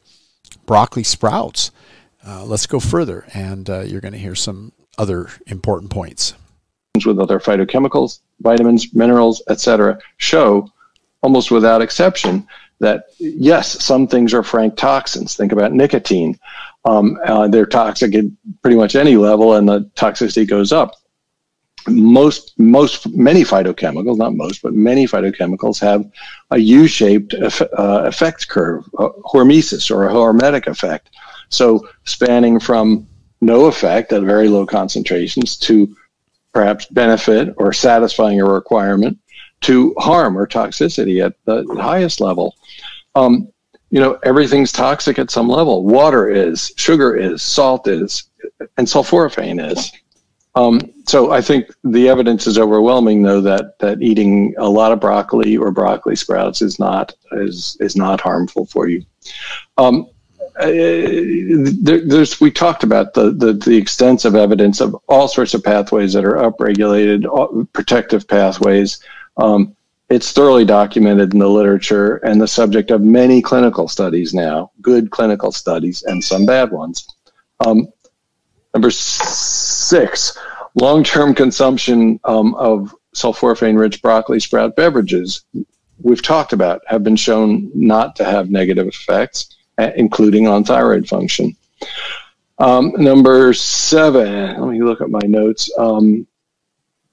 broccoli 0.66 1.04
sprouts. 1.04 1.70
Uh, 2.24 2.44
let's 2.44 2.66
go 2.66 2.78
further, 2.78 3.26
and 3.34 3.68
uh, 3.68 3.80
you're 3.80 4.00
going 4.00 4.12
to 4.12 4.18
hear 4.18 4.36
some 4.36 4.70
other 4.96 5.28
important 5.48 5.90
points. 5.90 6.34
With 7.04 7.18
other 7.18 7.40
phytochemicals, 7.40 8.20
vitamins, 8.40 8.94
minerals, 8.94 9.42
etc., 9.48 9.98
show 10.18 10.70
almost 11.22 11.50
without 11.50 11.82
exception 11.82 12.46
that 12.82 13.04
yes, 13.18 13.82
some 13.82 14.08
things 14.08 14.34
are 14.34 14.42
frank 14.42 14.76
toxins. 14.76 15.36
Think 15.36 15.52
about 15.52 15.72
nicotine. 15.72 16.38
Um, 16.84 17.16
uh, 17.24 17.46
they're 17.46 17.64
toxic 17.64 18.12
at 18.16 18.24
pretty 18.60 18.76
much 18.76 18.96
any 18.96 19.16
level, 19.16 19.54
and 19.54 19.68
the 19.68 19.88
toxicity 19.94 20.46
goes 20.46 20.72
up. 20.72 20.96
Most, 21.88 22.58
most, 22.58 23.08
many 23.08 23.42
phytochemicals, 23.42 24.16
not 24.16 24.34
most, 24.34 24.62
but 24.62 24.74
many 24.74 25.06
phytochemicals 25.06 25.80
have 25.80 26.04
a 26.50 26.58
U-shaped 26.58 27.34
eff- 27.34 27.62
uh, 27.62 28.02
effect 28.04 28.48
curve, 28.48 28.84
a 28.98 29.10
hormesis 29.10 29.88
or 29.88 30.08
a 30.08 30.12
hormetic 30.12 30.66
effect. 30.66 31.10
So 31.50 31.88
spanning 32.04 32.58
from 32.58 33.06
no 33.40 33.66
effect 33.66 34.12
at 34.12 34.22
very 34.22 34.48
low 34.48 34.66
concentrations 34.66 35.56
to 35.58 35.94
perhaps 36.52 36.86
benefit 36.86 37.54
or 37.58 37.72
satisfying 37.72 38.40
a 38.40 38.44
requirement 38.44 39.18
to 39.62 39.94
harm 39.98 40.36
or 40.36 40.46
toxicity 40.46 41.24
at 41.24 41.34
the 41.44 41.64
highest 41.80 42.20
level. 42.20 42.56
Um, 43.14 43.48
you 43.90 44.00
know, 44.00 44.18
everything's 44.22 44.72
toxic 44.72 45.18
at 45.18 45.30
some 45.30 45.48
level. 45.48 45.84
Water 45.84 46.28
is, 46.28 46.72
sugar 46.76 47.14
is, 47.14 47.42
salt 47.42 47.86
is, 47.86 48.24
and 48.78 48.86
sulforaphane 48.86 49.70
is. 49.70 49.92
Um, 50.54 50.80
so 51.06 51.32
I 51.32 51.40
think 51.40 51.72
the 51.84 52.08
evidence 52.08 52.46
is 52.46 52.58
overwhelming, 52.58 53.22
though, 53.22 53.40
that 53.40 53.78
that 53.78 54.02
eating 54.02 54.54
a 54.58 54.68
lot 54.68 54.92
of 54.92 55.00
broccoli 55.00 55.56
or 55.56 55.70
broccoli 55.70 56.14
sprouts 56.14 56.60
is 56.60 56.78
not 56.78 57.14
is 57.32 57.76
is 57.80 57.96
not 57.96 58.20
harmful 58.20 58.66
for 58.66 58.86
you. 58.86 59.04
Um, 59.78 60.08
uh, 60.60 60.66
there, 60.66 62.06
there's 62.06 62.38
we 62.40 62.50
talked 62.50 62.84
about 62.84 63.14
the, 63.14 63.30
the 63.30 63.54
the 63.54 63.76
extensive 63.76 64.34
evidence 64.34 64.82
of 64.82 64.94
all 65.08 65.26
sorts 65.26 65.54
of 65.54 65.64
pathways 65.64 66.12
that 66.12 66.24
are 66.24 66.34
upregulated, 66.34 67.72
protective 67.72 68.28
pathways. 68.28 69.02
Um, 69.38 69.74
it's 70.12 70.30
thoroughly 70.30 70.66
documented 70.66 71.32
in 71.32 71.38
the 71.38 71.48
literature 71.48 72.16
and 72.16 72.38
the 72.38 72.46
subject 72.46 72.90
of 72.90 73.00
many 73.00 73.40
clinical 73.40 73.88
studies 73.88 74.34
now, 74.34 74.70
good 74.82 75.10
clinical 75.10 75.50
studies 75.50 76.02
and 76.02 76.22
some 76.22 76.44
bad 76.44 76.70
ones. 76.70 77.08
Um, 77.64 77.88
number 78.74 78.90
six, 78.90 80.36
long 80.74 81.02
term 81.02 81.34
consumption 81.34 82.20
um, 82.24 82.54
of 82.56 82.94
sulforaphane 83.14 83.78
rich 83.78 84.02
broccoli 84.02 84.38
sprout 84.38 84.76
beverages, 84.76 85.44
we've 86.02 86.22
talked 86.22 86.52
about, 86.52 86.82
have 86.88 87.02
been 87.02 87.16
shown 87.16 87.70
not 87.74 88.14
to 88.16 88.24
have 88.24 88.50
negative 88.50 88.88
effects, 88.88 89.56
including 89.96 90.46
on 90.46 90.62
thyroid 90.62 91.08
function. 91.08 91.56
Um, 92.58 92.92
number 92.98 93.54
seven, 93.54 94.60
let 94.60 94.70
me 94.70 94.82
look 94.82 95.00
at 95.00 95.08
my 95.08 95.26
notes. 95.26 95.70
Um, 95.78 96.26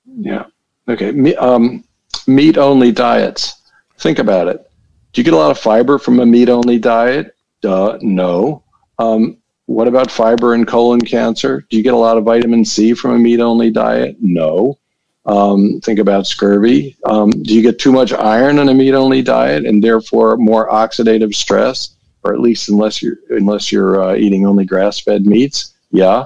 yeah, 0.05 0.47
okay. 0.89 1.33
Um, 1.35 1.85
meat 2.29 2.57
only 2.57 2.91
diets. 2.91 3.61
Think 3.99 4.19
about 4.19 4.47
it. 4.47 4.69
Do 5.13 5.21
you 5.21 5.25
get 5.25 5.33
a 5.33 5.37
lot 5.37 5.51
of 5.51 5.59
fiber 5.59 5.97
from 5.97 6.19
a 6.19 6.25
meat 6.25 6.49
only 6.49 6.79
diet? 6.79 7.35
Duh, 7.61 7.97
no. 8.01 8.63
Um, 8.99 9.37
what 9.65 9.87
about 9.87 10.09
fiber 10.09 10.53
and 10.53 10.67
colon 10.67 11.01
cancer? 11.01 11.65
Do 11.69 11.77
you 11.77 11.83
get 11.83 11.93
a 11.93 11.97
lot 11.97 12.17
of 12.17 12.23
vitamin 12.23 12.65
C 12.65 12.93
from 12.93 13.11
a 13.11 13.19
meat 13.19 13.39
only 13.39 13.69
diet? 13.69 14.17
No. 14.19 14.77
Um, 15.25 15.79
think 15.83 15.99
about 15.99 16.25
scurvy. 16.25 16.97
Um, 17.05 17.29
do 17.29 17.53
you 17.53 17.61
get 17.61 17.77
too 17.77 17.91
much 17.91 18.11
iron 18.13 18.57
in 18.57 18.69
a 18.69 18.73
meat 18.73 18.93
only 18.93 19.21
diet 19.21 19.65
and 19.65 19.83
therefore 19.83 20.37
more 20.37 20.69
oxidative 20.69 21.35
stress? 21.35 21.95
Or 22.23 22.33
at 22.33 22.41
least 22.41 22.69
unless 22.69 23.01
you're 23.01 23.17
unless 23.29 23.71
you're 23.71 24.03
uh, 24.03 24.15
eating 24.15 24.45
only 24.45 24.65
grass 24.65 24.99
fed 24.99 25.25
meats, 25.25 25.75
yeah. 25.91 26.25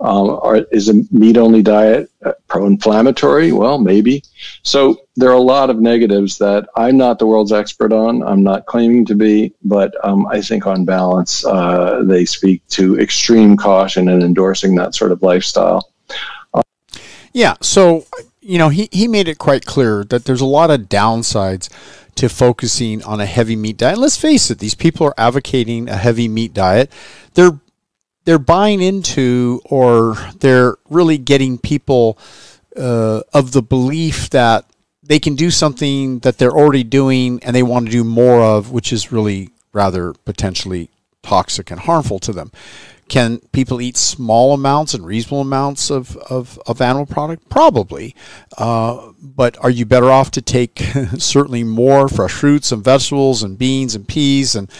Um, 0.00 0.38
are, 0.42 0.56
is 0.72 0.88
a 0.88 0.94
meat 1.10 1.36
only 1.36 1.62
diet 1.62 2.10
uh, 2.24 2.32
pro 2.48 2.66
inflammatory? 2.66 3.52
Well, 3.52 3.78
maybe. 3.78 4.22
So 4.62 5.06
there 5.16 5.30
are 5.30 5.36
a 5.36 5.40
lot 5.40 5.70
of 5.70 5.80
negatives 5.80 6.38
that 6.38 6.68
I'm 6.76 6.96
not 6.96 7.18
the 7.18 7.26
world's 7.26 7.52
expert 7.52 7.92
on. 7.92 8.22
I'm 8.22 8.42
not 8.42 8.66
claiming 8.66 9.04
to 9.06 9.14
be, 9.14 9.54
but 9.62 9.94
um, 10.04 10.26
I 10.26 10.40
think 10.40 10.66
on 10.66 10.84
balance, 10.84 11.44
uh, 11.44 12.02
they 12.04 12.24
speak 12.24 12.66
to 12.68 12.98
extreme 12.98 13.56
caution 13.56 14.08
in 14.08 14.22
endorsing 14.22 14.74
that 14.76 14.94
sort 14.94 15.12
of 15.12 15.22
lifestyle. 15.22 15.90
yeah. 17.32 17.54
So, 17.60 18.06
you 18.40 18.58
know, 18.58 18.68
he, 18.68 18.88
he 18.92 19.08
made 19.08 19.28
it 19.28 19.38
quite 19.38 19.64
clear 19.64 20.04
that 20.04 20.24
there's 20.24 20.40
a 20.40 20.46
lot 20.46 20.70
of 20.70 20.82
downsides 20.82 21.70
to 22.16 22.28
focusing 22.28 23.02
on 23.02 23.20
a 23.20 23.26
heavy 23.26 23.56
meat 23.56 23.76
diet. 23.76 23.98
Let's 23.98 24.16
face 24.16 24.50
it, 24.50 24.58
these 24.58 24.74
people 24.74 25.06
are 25.06 25.14
advocating 25.18 25.88
a 25.88 25.96
heavy 25.96 26.28
meat 26.28 26.52
diet. 26.52 26.90
They're 27.34 27.58
they're 28.24 28.38
buying 28.38 28.80
into 28.80 29.60
or 29.64 30.16
they're 30.38 30.76
really 30.88 31.18
getting 31.18 31.58
people 31.58 32.18
uh, 32.76 33.20
of 33.32 33.52
the 33.52 33.62
belief 33.62 34.30
that 34.30 34.66
they 35.02 35.18
can 35.18 35.34
do 35.34 35.50
something 35.50 36.20
that 36.20 36.38
they're 36.38 36.52
already 36.52 36.84
doing 36.84 37.42
and 37.42 37.54
they 37.54 37.62
want 37.62 37.86
to 37.86 37.92
do 37.92 38.04
more 38.04 38.40
of, 38.40 38.72
which 38.72 38.92
is 38.92 39.12
really 39.12 39.50
rather 39.72 40.14
potentially 40.24 40.88
toxic 41.22 41.70
and 41.70 41.80
harmful 41.80 42.18
to 42.20 42.32
them. 42.32 42.50
Can 43.08 43.38
people 43.52 43.82
eat 43.82 43.98
small 43.98 44.54
amounts 44.54 44.94
and 44.94 45.04
reasonable 45.04 45.42
amounts 45.42 45.90
of, 45.90 46.16
of, 46.16 46.58
of 46.66 46.80
animal 46.80 47.04
product? 47.04 47.50
Probably. 47.50 48.14
Uh, 48.56 49.12
but 49.20 49.62
are 49.62 49.68
you 49.68 49.84
better 49.84 50.10
off 50.10 50.30
to 50.32 50.42
take 50.42 50.78
certainly 51.18 51.64
more 51.64 52.08
fresh 52.08 52.32
fruits 52.32 52.72
and 52.72 52.82
vegetables 52.82 53.42
and 53.42 53.58
beans 53.58 53.94
and 53.94 54.08
peas 54.08 54.54
and 54.54 54.70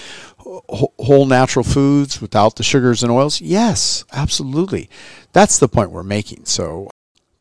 whole 0.68 1.26
natural 1.26 1.64
foods 1.64 2.20
without 2.20 2.56
the 2.56 2.62
sugars 2.62 3.02
and 3.02 3.10
oils? 3.10 3.40
Yes, 3.40 4.04
absolutely. 4.12 4.88
That's 5.32 5.58
the 5.58 5.68
point 5.68 5.90
we're 5.90 6.02
making. 6.02 6.44
So, 6.46 6.90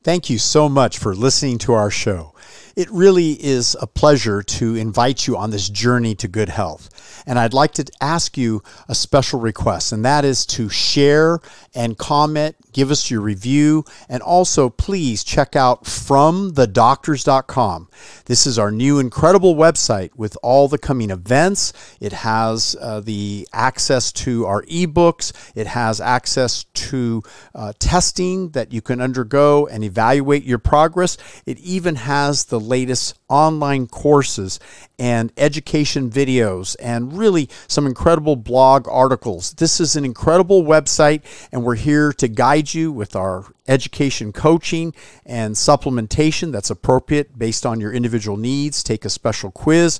thank 0.03 0.29
you 0.29 0.37
so 0.37 0.67
much 0.69 0.97
for 0.97 1.15
listening 1.15 1.57
to 1.59 1.73
our 1.73 1.89
show. 1.89 2.33
It 2.75 2.89
really 2.89 3.33
is 3.33 3.77
a 3.79 3.87
pleasure 3.87 4.41
to 4.41 4.75
invite 4.75 5.27
you 5.27 5.37
on 5.37 5.51
this 5.51 5.69
journey 5.69 6.15
to 6.15 6.27
good 6.27 6.49
health. 6.49 7.23
And 7.27 7.37
I'd 7.37 7.53
like 7.53 7.73
to 7.73 7.85
ask 8.01 8.37
you 8.37 8.63
a 8.89 8.95
special 8.95 9.39
request, 9.39 9.91
and 9.91 10.03
that 10.03 10.25
is 10.25 10.45
to 10.47 10.69
share 10.69 11.39
and 11.75 11.97
comment, 11.97 12.55
give 12.71 12.91
us 12.91 13.09
your 13.09 13.21
review, 13.21 13.83
and 14.09 14.21
also 14.21 14.69
please 14.69 15.23
check 15.23 15.55
out 15.55 15.85
fromthedoctors.com. 15.85 17.89
This 18.25 18.45
is 18.45 18.59
our 18.59 18.71
new 18.71 18.99
incredible 18.99 19.55
website 19.55 20.15
with 20.15 20.37
all 20.43 20.67
the 20.67 20.77
coming 20.77 21.09
events. 21.09 21.73
It 21.99 22.13
has 22.13 22.75
uh, 22.79 22.99
the 22.99 23.47
access 23.53 24.11
to 24.13 24.45
our 24.45 24.61
ebooks, 24.63 25.31
it 25.55 25.67
has 25.67 25.99
access 25.99 26.63
to 26.63 27.23
uh, 27.55 27.73
testing 27.79 28.49
that 28.49 28.73
you 28.73 28.81
can 28.81 29.01
undergo 29.01 29.67
and 29.67 29.83
evaluate 29.83 30.43
your 30.43 30.59
progress. 30.59 31.17
It 31.45 31.59
even 31.59 31.95
has 31.95 32.45
the 32.45 32.59
latest 32.59 33.17
online 33.29 33.87
courses 33.87 34.59
and 34.99 35.31
education 35.37 36.09
videos 36.09 36.75
and 36.79 37.17
really 37.17 37.49
some 37.67 37.87
incredible 37.87 38.35
blog 38.35 38.87
articles. 38.87 39.53
This 39.53 39.79
is 39.79 39.95
an 39.95 40.05
incredible 40.05 40.63
website, 40.63 41.23
and 41.63 41.67
we're 41.67 41.75
here 41.75 42.11
to 42.11 42.27
guide 42.27 42.73
you 42.73 42.91
with 42.91 43.15
our 43.15 43.45
education 43.69 44.33
coaching 44.33 44.93
and 45.25 45.55
supplementation 45.55 46.51
that's 46.51 46.69
appropriate 46.69 47.39
based 47.39 47.65
on 47.65 47.79
your 47.79 47.93
individual 47.93 48.35
needs. 48.35 48.83
Take 48.83 49.05
a 49.05 49.09
special 49.09 49.49
quiz. 49.49 49.97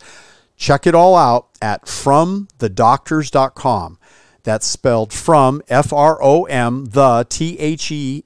Check 0.58 0.86
it 0.86 0.94
all 0.94 1.16
out 1.16 1.48
at 1.62 1.86
fromthedoctors.com. 1.86 3.98
That's 4.44 4.68
spelled 4.68 5.14
from 5.14 5.62
F 5.70 5.94
R 5.94 6.22
O 6.22 6.44
M 6.44 6.84
the 6.84 7.26
T 7.30 7.58
H 7.58 7.90
E 7.94 8.26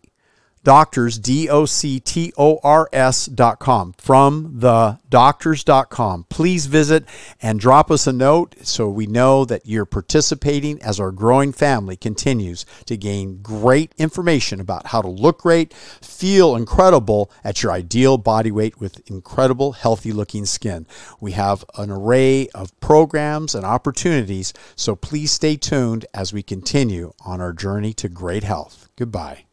doctors, 0.67 1.17
D 1.17 1.47
O 1.47 1.63
C 1.63 1.97
T 1.97 2.33
O 2.37 2.59
R 2.61 2.89
S.com, 2.91 3.93
from 3.97 4.59
the 4.59 4.99
doctors.com. 5.09 6.25
Please 6.27 6.65
visit 6.65 7.05
and 7.41 7.57
drop 7.57 7.89
us 7.89 8.05
a 8.05 8.11
note 8.11 8.53
so 8.63 8.89
we 8.89 9.07
know 9.07 9.45
that 9.45 9.65
you're 9.65 9.85
participating 9.85 10.81
as 10.81 10.99
our 10.99 11.13
growing 11.13 11.53
family 11.53 11.95
continues 11.95 12.65
to 12.85 12.97
gain 12.97 13.41
great 13.41 13.93
information 13.97 14.59
about 14.59 14.87
how 14.87 15.01
to 15.01 15.07
look 15.07 15.39
great, 15.39 15.73
feel 15.73 16.53
incredible 16.53 17.31
at 17.45 17.63
your 17.63 17.71
ideal 17.71 18.17
body 18.17 18.51
weight 18.51 18.77
with 18.77 19.09
incredible, 19.09 19.71
healthy 19.71 20.11
looking 20.11 20.45
skin. 20.45 20.85
We 21.21 21.31
have 21.31 21.63
an 21.77 21.89
array 21.89 22.49
of 22.49 22.77
programs 22.81 23.55
and 23.55 23.65
opportunities, 23.65 24.51
so 24.75 24.97
please 24.97 25.31
stay 25.31 25.55
tuned 25.55 26.05
as 26.13 26.33
we 26.33 26.43
continue 26.43 27.13
on 27.25 27.39
our 27.39 27.53
journey 27.53 27.93
to 27.93 28.09
great 28.09 28.43
health. 28.43 28.89
Goodbye. 28.97 29.46